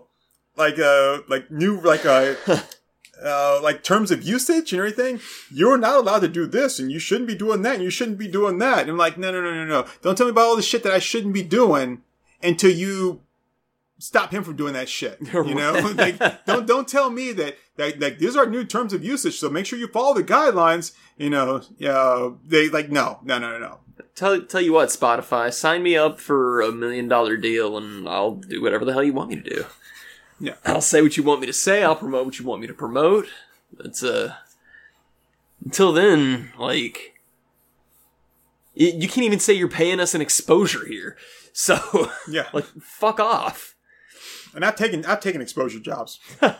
[0.58, 2.36] like uh like new like uh
[3.24, 5.20] uh like terms of usage and everything?
[5.52, 8.18] You're not allowed to do this, and you shouldn't be doing that, and you shouldn't
[8.18, 8.82] be doing that.
[8.82, 9.86] And I'm like, no, no, no, no, no.
[10.02, 12.02] Don't tell me about all the shit that I shouldn't be doing
[12.42, 13.22] until you
[14.00, 15.20] stop him from doing that shit.
[15.34, 19.04] You know, like don't don't tell me that that like these are new terms of
[19.04, 19.38] usage.
[19.38, 20.94] So make sure you follow the guidelines.
[21.18, 23.80] You know, yeah, they like no, no, no, no, no.
[24.16, 28.36] Tell tell you what, Spotify, sign me up for a million dollar deal, and I'll
[28.36, 29.66] do whatever the hell you want me to do.
[30.40, 30.54] Yeah.
[30.66, 31.84] I'll say what you want me to say.
[31.84, 33.28] I'll promote what you want me to promote.
[33.80, 34.36] It's uh.
[35.66, 37.16] Until then, like,
[38.76, 41.18] you can't even say you're paying us an exposure here.
[41.60, 43.74] So, Yeah, like, fuck off.
[44.54, 46.20] and I've taken I've taken exposure jobs.
[46.40, 46.60] They're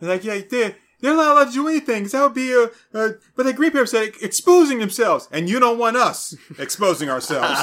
[0.02, 2.02] like, yeah, they're, they're not allowed to do anything.
[2.02, 5.58] 'cause that would be a, a but the green paper said exposing themselves, and you
[5.58, 7.58] don't want us exposing ourselves.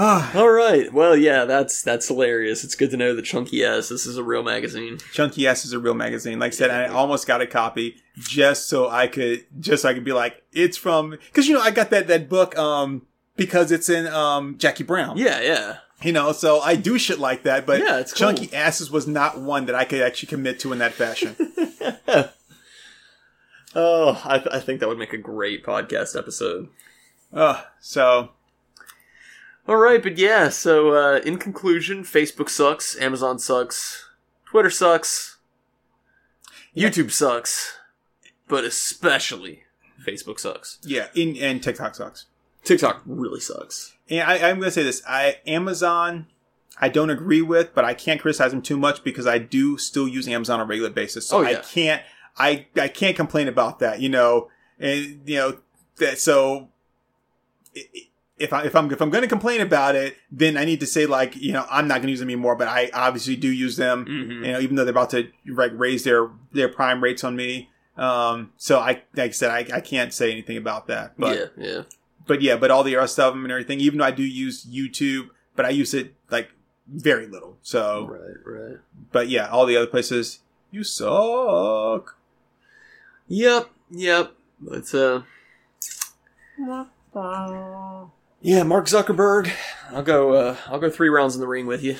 [0.00, 0.92] Ah, All right.
[0.92, 2.62] Well, yeah, that's that's hilarious.
[2.62, 3.88] It's good to know that Chunky Asses.
[3.88, 4.98] This is a real magazine.
[5.12, 6.38] Chunky Asses is a real magazine.
[6.38, 9.94] Like I said, I almost got a copy just so I could, just so I
[9.94, 13.72] could be like, it's from, cause you know, I got that, that book, um, because
[13.72, 15.16] it's in, um, Jackie Brown.
[15.18, 15.76] Yeah, yeah.
[16.02, 18.28] You know, so I do shit like that, but Yeah, it's cool.
[18.32, 21.34] Chunky Asses was not one that I could actually commit to in that fashion.
[23.74, 26.68] Oh, I, th- I think that would make a great podcast episode.
[27.32, 28.30] uh, so,
[29.68, 30.48] All right, but yeah.
[30.48, 34.08] So uh, in conclusion, Facebook sucks, Amazon sucks,
[34.46, 35.36] Twitter sucks,
[36.76, 37.76] YouTube sucks,
[38.48, 39.64] but especially
[40.04, 40.78] Facebook sucks.
[40.82, 42.26] yeah, in, and TikTok sucks.
[42.64, 43.94] TikTok really sucks.
[44.08, 45.02] And I, I'm going to say this.
[45.06, 46.26] I, Amazon,
[46.80, 50.08] I don't agree with, but I can't criticize them too much because I do still
[50.08, 51.26] use Amazon on a regular basis.
[51.28, 52.02] So Oh, I can't,
[52.38, 54.48] I, I can't complain about that, you know,
[54.78, 55.58] and, you know,
[55.96, 56.68] that, so
[57.76, 58.07] i- i-
[58.38, 60.86] if I, if I'm, if I'm going to complain about it, then I need to
[60.86, 63.50] say like, you know, I'm not going to use them anymore, but I obviously do
[63.50, 64.46] use them, Mhm.
[64.46, 67.70] you know, even though they're about to like raise their, their prime rates on me.
[67.96, 71.66] Um, so I, like I said, I, I can't say anything about that, but yeah,
[71.66, 71.82] yeah.
[72.28, 74.64] but yeah, but all the rest of them and everything, even though I do use
[74.64, 76.50] YouTube, but I use it like
[76.86, 77.58] very little.
[77.62, 78.76] So, Right, right.
[79.10, 80.38] but yeah, all the other places,
[80.70, 82.16] you suck.
[83.26, 84.32] Yep, yep.
[84.70, 85.22] It's uh.
[88.40, 89.50] Yeah, Mark Zuckerberg.
[89.90, 90.32] I'll go.
[90.34, 91.96] Uh, I'll go three rounds in the ring with you.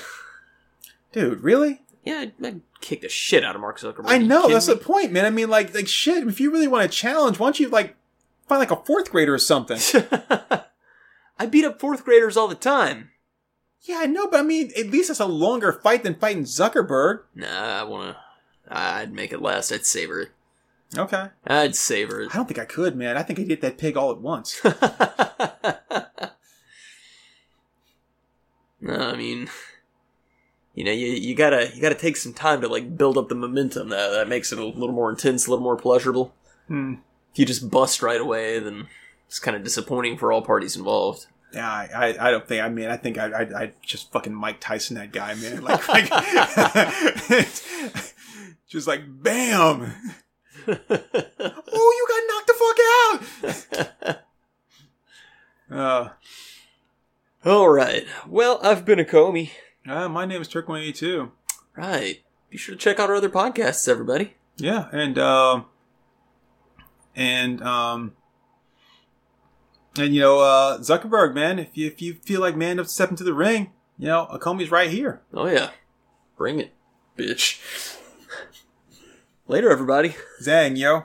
[1.13, 1.83] Dude, really?
[2.05, 4.05] Yeah, I'd, I'd kick the shit out of Mark Zuckerberg.
[4.07, 4.75] I know, that's me?
[4.75, 5.25] the point, man.
[5.25, 7.97] I mean, like, like shit, if you really want to challenge, why don't you like
[8.47, 9.79] find like a fourth grader or something?
[11.39, 13.11] I beat up fourth graders all the time.
[13.83, 17.21] yeah, I know, but I mean, at least it's a longer fight than fighting Zuckerberg.
[17.35, 18.17] Nah, I wanna.
[18.69, 19.73] I'd make it last.
[19.73, 20.29] I'd savor it.
[20.97, 21.29] Okay.
[21.47, 22.31] I'd savor it.
[22.33, 23.17] I don't think I could, man.
[23.17, 24.61] I think I'd hit that pig all at once.
[28.87, 29.49] I mean,
[30.75, 33.35] you know, you you gotta you gotta take some time to like build up the
[33.35, 33.89] momentum.
[33.89, 36.35] That that makes it a little more intense, a little more pleasurable.
[36.67, 36.95] hmm.
[37.33, 38.89] If you just bust right away, then
[39.27, 41.27] it's kind of disappointing for all parties involved.
[41.53, 42.63] Yeah, I, I, I don't think.
[42.63, 45.63] I mean, I think I, I, I just fucking Mike Tyson that guy, man.
[45.69, 46.09] Like, like
[48.69, 49.93] just like bam.
[50.71, 52.79] Oh, you got knocked the fuck
[54.11, 54.19] out.
[55.71, 56.09] Uh,
[57.49, 58.07] all right.
[58.27, 59.51] Well, I've been a Comey.
[59.89, 61.33] uh, my name is Turk One Eighty Two.
[61.77, 62.23] Right.
[62.51, 64.35] Be sure to check out our other podcasts, everybody.
[64.59, 65.67] Yeah, and um,
[67.17, 68.13] and um,
[69.99, 71.59] and you know, uh, Zuckerberg, man.
[71.59, 74.27] If you if you feel like man enough to step into the ring, you know,
[74.27, 75.23] a Comey's right here.
[75.33, 75.71] Oh yeah,
[76.37, 76.75] bring it,
[77.17, 77.61] bitch.
[79.47, 80.17] Later, everybody.
[80.43, 81.05] Zang, yo.